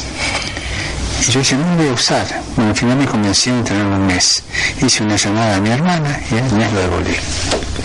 [1.26, 2.26] Y yo dije, no lo voy a usar.
[2.56, 4.42] Bueno, al final me convenció de tenerlo un mes.
[4.84, 7.16] Hice una llamada a mi hermana y al mes lo devolví.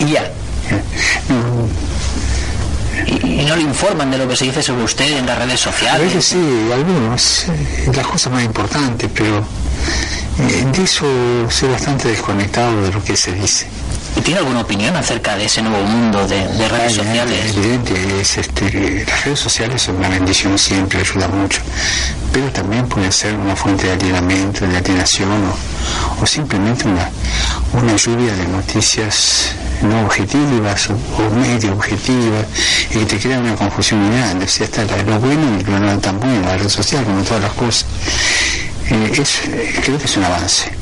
[0.00, 0.30] Y ya.
[3.06, 5.60] ¿Y, y no le informan de lo que se dice sobre usted en las redes
[5.66, 6.02] A sociales?
[6.14, 11.04] veces sí, algunos, eh, las cosas más importantes, pero eh, de eso
[11.48, 13.66] soy bastante desconectado de lo que se dice.
[14.18, 17.54] ¿Y tiene alguna opinión acerca de ese nuevo mundo de, de redes sociales?
[17.56, 21.60] Evidente, es, este, las redes sociales son una bendición siempre, ayuda mucho,
[22.32, 27.08] pero también puede ser una fuente de alienamiento, de alienación o, o simplemente una,
[27.72, 29.52] una lluvia de noticias
[29.82, 32.44] no objetivas o, medio objetivas
[32.90, 34.46] y que te crea una confusión muy grande.
[34.46, 37.42] O sea, está lo bueno y lo no tan bueno, la red social, como todas
[37.42, 37.86] las cosas.
[38.90, 39.42] Eh, es,
[39.84, 40.72] creo que es un avance.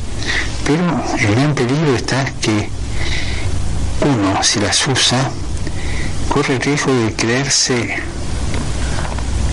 [0.67, 0.83] Pero
[1.19, 2.71] el gran peligro está que
[4.03, 5.31] uno, si las usa,
[6.29, 8.03] corre el riesgo de creerse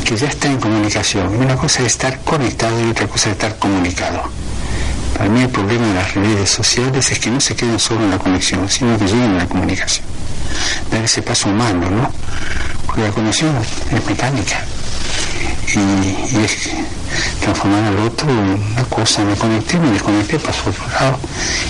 [0.06, 1.36] que ya está en comunicación.
[1.38, 4.24] Una cosa es estar conectado y otra cosa es estar comunicado.
[5.18, 8.12] Para mí el problema de las redes sociales es que no se queden solo en
[8.12, 10.06] la conexión, sino que lleguen a la comunicación.
[10.91, 12.12] Dar ese paso humano, ¿no?
[12.86, 13.56] Porque la conexión
[13.91, 14.66] es mecánica.
[15.76, 15.80] Y,
[16.36, 16.70] y es
[17.41, 19.24] transformar al otro en una cosa.
[19.24, 21.20] Me conecté, me desconecté, pasó por otro lado.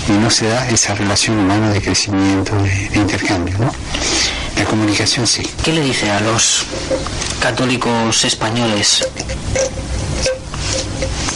[0.08, 3.72] Y no se da esa relación humana de crecimiento, de, de intercambio, ¿no?
[4.56, 5.42] La comunicación sí.
[5.62, 6.64] ¿Qué le dice a los
[7.40, 9.06] católicos españoles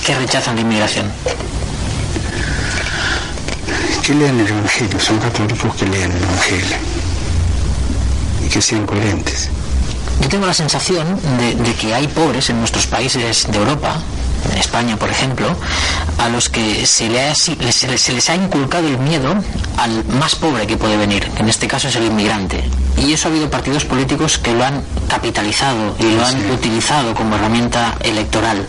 [0.05, 1.13] que rechazan la inmigración?
[4.09, 6.77] que lean el Evangelio, son católicos que lean el Evangelio
[8.43, 9.51] y que sean coherentes.
[10.21, 13.97] Yo tengo la sensación de, de que hay pobres en nuestros países de Europa
[14.53, 15.49] en España, por ejemplo,
[16.19, 19.35] a los que se, le ha- se, se les ha inculcado el miedo
[19.77, 22.63] al más pobre que puede venir, que en este caso es el inmigrante.
[22.97, 27.37] Y eso ha habido partidos políticos que lo han capitalizado y lo han utilizado como
[27.37, 28.67] herramienta electoral.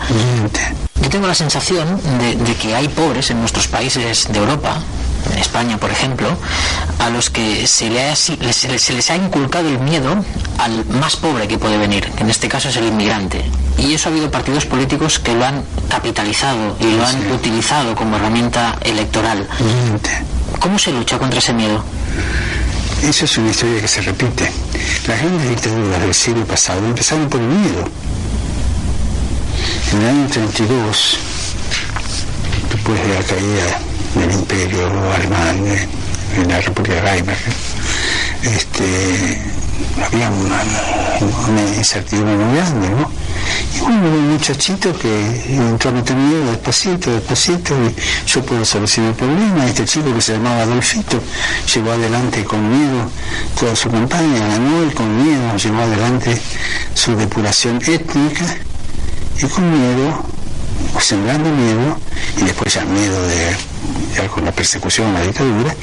[1.01, 4.79] Yo tengo la sensación de, de que hay pobres en nuestros países de Europa,
[5.31, 6.27] en España, por ejemplo,
[6.99, 10.23] a los que se, le ha- se les- ha inculcado el miedo
[10.57, 13.43] al más pobre que puede venir, que en este caso es el inmigrante.
[13.77, 18.17] Y eso ha habido partidos políticos que lo han capitalizado y lo han utilizado como
[18.17, 19.47] herramienta electoral.
[20.59, 21.83] ¿Cómo se lucha contra ese miedo?
[23.03, 24.51] Eso es una historia que se repite.
[25.07, 27.85] Las grandes dictaduras del siglo pasado empezaron por el miedo.
[29.93, 31.17] En el año 32,
[32.73, 33.79] después de la caída
[34.15, 35.87] del imperio alemán eh,
[36.37, 37.37] en la República de Weimar,
[38.43, 39.41] este,
[40.05, 40.61] había una,
[41.49, 43.11] una incertidumbre muy grande, ¿no?
[43.75, 47.95] Y bueno, un muchachito que entró a meter miedo despacito, despacito, y
[48.27, 49.65] yo puedo solucionar el problema.
[49.65, 51.21] Este chico que se llamaba Adolfito
[51.73, 53.09] llevó adelante con miedo
[53.59, 56.41] toda su campaña, ganó él con miedo, llevó adelante
[56.93, 58.57] su depuración étnica
[59.41, 60.25] y con miedo,
[60.99, 61.97] sembrando miedo,
[62.37, 63.55] y después ya miedo de,
[64.15, 65.75] ya con la persecución, la dictadura,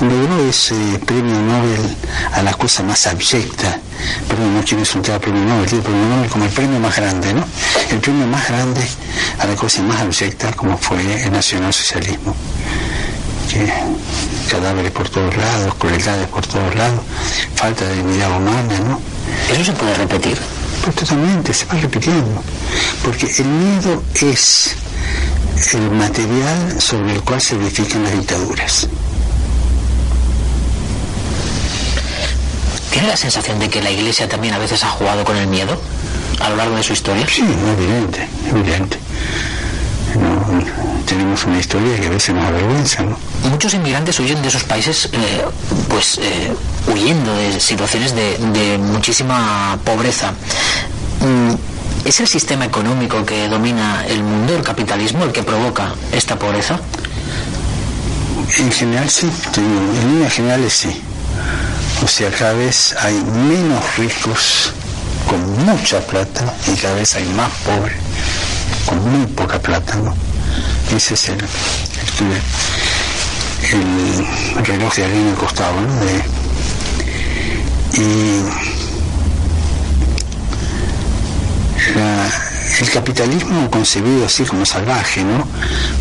[0.00, 0.74] logró ese
[1.04, 1.96] premio Nobel
[2.32, 3.78] a la cosa más abyecta,
[4.28, 7.34] perdón, no quiero insultar al premio Nobel, quiero premio Nobel como el premio más grande,
[7.34, 7.44] ¿no?
[7.90, 8.86] El premio más grande
[9.38, 12.34] a la cosa más abyecta como fue el nacionalsocialismo.
[13.50, 13.72] Que
[14.50, 17.00] cadáveres por todos lados, crueldades por todos lados,
[17.54, 19.00] falta de dignidad humana, ¿no?
[19.52, 20.38] ¿Eso se puede repetir?
[20.82, 22.42] Pues totalmente, se va repitiendo.
[23.04, 24.76] Porque el miedo es
[25.74, 28.88] el material sobre el cual se edifican las dictaduras.
[32.90, 35.80] ¿Tiene la sensación de que la Iglesia también a veces ha jugado con el miedo
[36.40, 37.26] a lo largo de su historia?
[37.28, 38.98] Sí, evidente, evidente.
[40.18, 43.16] No, tenemos una historia que a veces nos avergüenza, ¿no?
[43.48, 45.44] Muchos inmigrantes huyen de esos países, eh,
[45.88, 46.52] pues eh,
[46.86, 50.32] huyendo de situaciones de, muchísima pobreza.
[51.20, 51.54] Mm,
[52.06, 56.80] ¿Es el sistema económico que domina el mundo, el capitalismo, el que provoca esta pobreza?
[58.58, 61.02] En general sí, en líneas generales sí.
[62.02, 64.72] O sea, cada vez hay menos ricos
[65.28, 67.96] con mucha plata y cada vez hay más pobres
[68.86, 70.14] con muy poca plata, ¿no?
[70.96, 71.38] Ese es el,
[73.72, 76.39] el, el reloj de arena costado, ¿no?
[81.94, 82.30] La-
[82.80, 85.46] el capitalismo concebido así como salvaje, ¿no?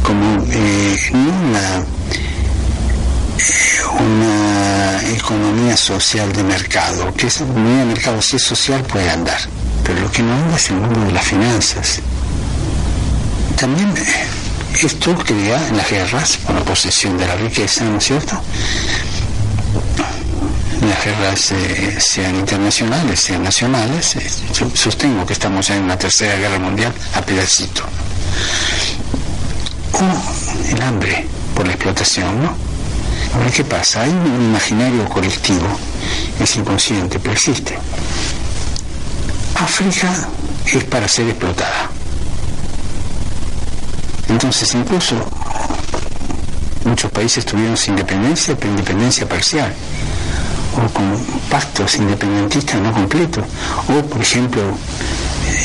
[0.03, 1.83] Como eh, eh,
[3.99, 9.39] una economía social de mercado, que esa economía de mercado si es social puede andar,
[9.83, 11.99] pero lo que no anda es el mundo de las finanzas.
[13.59, 14.25] También eh,
[14.83, 18.39] esto crea en las guerras por la posesión de la riqueza, ¿no es cierto?
[20.89, 24.27] Las guerras eh, sean internacionales, sean nacionales, eh,
[24.73, 27.83] sostengo que estamos en una tercera guerra mundial a pedacito.
[29.93, 32.55] O el hambre por la explotación, ¿no?
[33.35, 34.01] Ahora, ¿qué pasa?
[34.01, 35.67] Hay un imaginario colectivo,
[36.39, 37.77] es inconsciente, pero existe.
[39.53, 40.27] África
[40.65, 41.91] es para ser explotada.
[44.27, 45.15] Entonces, incluso
[46.83, 49.71] muchos países tuvieron su independencia, pero independencia parcial,
[50.83, 51.17] o con
[51.49, 53.43] pactos independentistas no completos,
[53.87, 54.61] o, por ejemplo,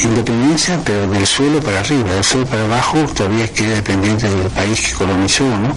[0.02, 4.80] independencia, pero del suelo para arriba, del suelo para abajo todavía queda dependiente del país
[4.80, 5.68] que colonizó, ¿no?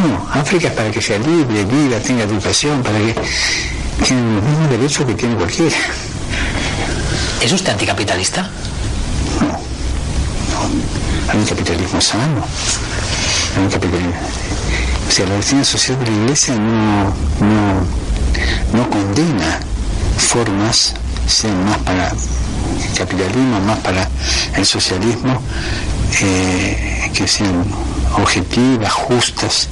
[0.00, 3.14] No, África es para que sea libre, viva, tenga educación, para que
[4.06, 5.76] tenga los mismos derechos que tiene cualquiera.
[7.42, 8.48] ¿Es usted anticapitalista?
[11.28, 12.44] Hay un capitalismo sano.
[13.56, 14.12] Hay un capitalismo.
[15.08, 18.01] O sea, la doctrina social de la Iglesia no, no,
[18.72, 19.60] no condena
[20.16, 20.94] formas,
[21.26, 24.08] sean más para el capitalismo, más para
[24.56, 25.40] el socialismo,
[26.20, 27.64] eh, que sean
[28.16, 29.68] objetivas, justas.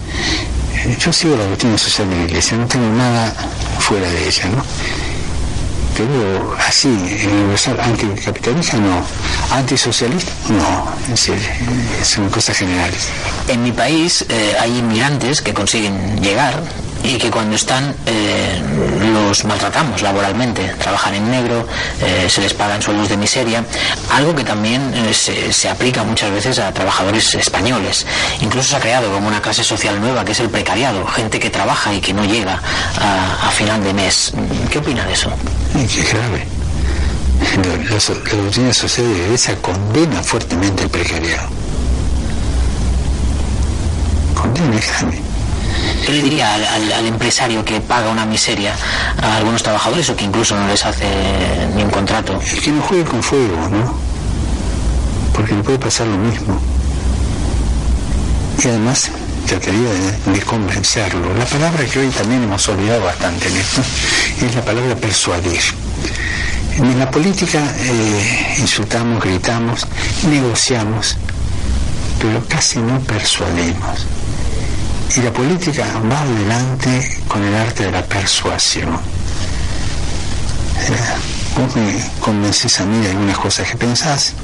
[0.75, 3.33] Eh, Yo sigo la doctrina social de la Iglesia, no tengo nada
[3.79, 4.65] fuera de ella, ¿no?
[5.97, 9.03] Pero así, universal, anticapitalista no,
[9.51, 11.35] antisocialista no, es decir,
[12.03, 13.09] son cosas generales.
[13.49, 16.63] En mi país eh, hay inmigrantes que consiguen llegar
[17.03, 18.61] y que cuando están eh,
[19.13, 21.67] los maltratamos laboralmente, trabajan en negro,
[22.01, 23.65] eh, se les pagan sueldos de miseria,
[24.11, 28.07] algo que también eh, se, se aplica muchas veces a trabajadores españoles.
[28.41, 31.51] Incluso se ha creado como una clase social nueva que es el precariado, gente que
[31.51, 32.61] trabaja y que no llega
[33.01, 34.33] a, final de mes.
[34.71, 35.31] ¿Qué opina de eso?
[35.75, 36.47] Qué grave.
[37.57, 41.49] La, la doctrina la Iglesia condena fuertemente el precariado.
[44.35, 45.30] Condena el grande.
[46.05, 48.75] ¿Qué le diría al, empresario que paga una miseria
[49.21, 51.07] a algunos trabajadores o que incluso no les hace
[51.75, 52.41] ni un contrato?
[52.41, 53.95] El que no juegue con fuego, ¿no?
[55.35, 56.59] Porque le puede pasar lo mismo.
[58.63, 59.11] Y además
[59.47, 61.35] trataría de, de convencerlo.
[61.35, 63.83] La palabra que hoy también hemos olvidado bastante en esto
[64.47, 65.61] es la palabra persuadir.
[66.77, 69.87] En la política eh, insultamos, gritamos,
[70.29, 71.17] negociamos,
[72.21, 74.07] pero casi no persuadimos.
[75.17, 78.95] Y la política va adelante con el arte de la persuasión.
[80.79, 84.35] Eh, vos me convences a mí de algunas cosas que pensás,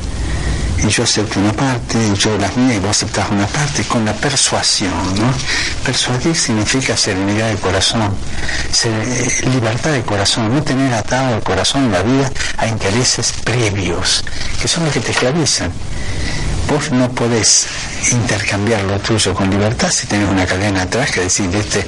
[0.82, 4.04] y yo acepto una parte, y yo las mías, y vos aceptás una parte, con
[4.04, 5.32] la persuasión, ¿no?
[5.84, 8.14] Persuadir significa serenidad de corazón,
[8.84, 14.24] eh, libertad de corazón, no tener atado el corazón en la vida a intereses previos,
[14.60, 15.72] que son los que te esclavizan.
[16.68, 17.66] Vos no podés
[18.10, 21.86] intercambiar lo tuyo con libertad si tenés una cadena atrás que decir de este,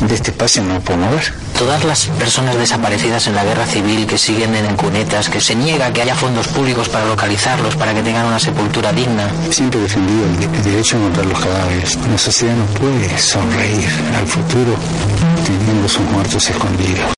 [0.00, 1.32] de este espacio no puedo mover.
[1.58, 5.92] Todas las personas desaparecidas en la guerra civil que siguen en cunetas, que se niega
[5.92, 9.28] que haya fondos públicos para localizarlos, para que tengan una sepultura digna.
[9.50, 11.96] Siempre he defendido el, de- el derecho a encontrar los cadáveres.
[11.96, 14.76] Una sociedad no puede sonreír al futuro
[15.44, 17.10] teniendo sus muertos escondidos.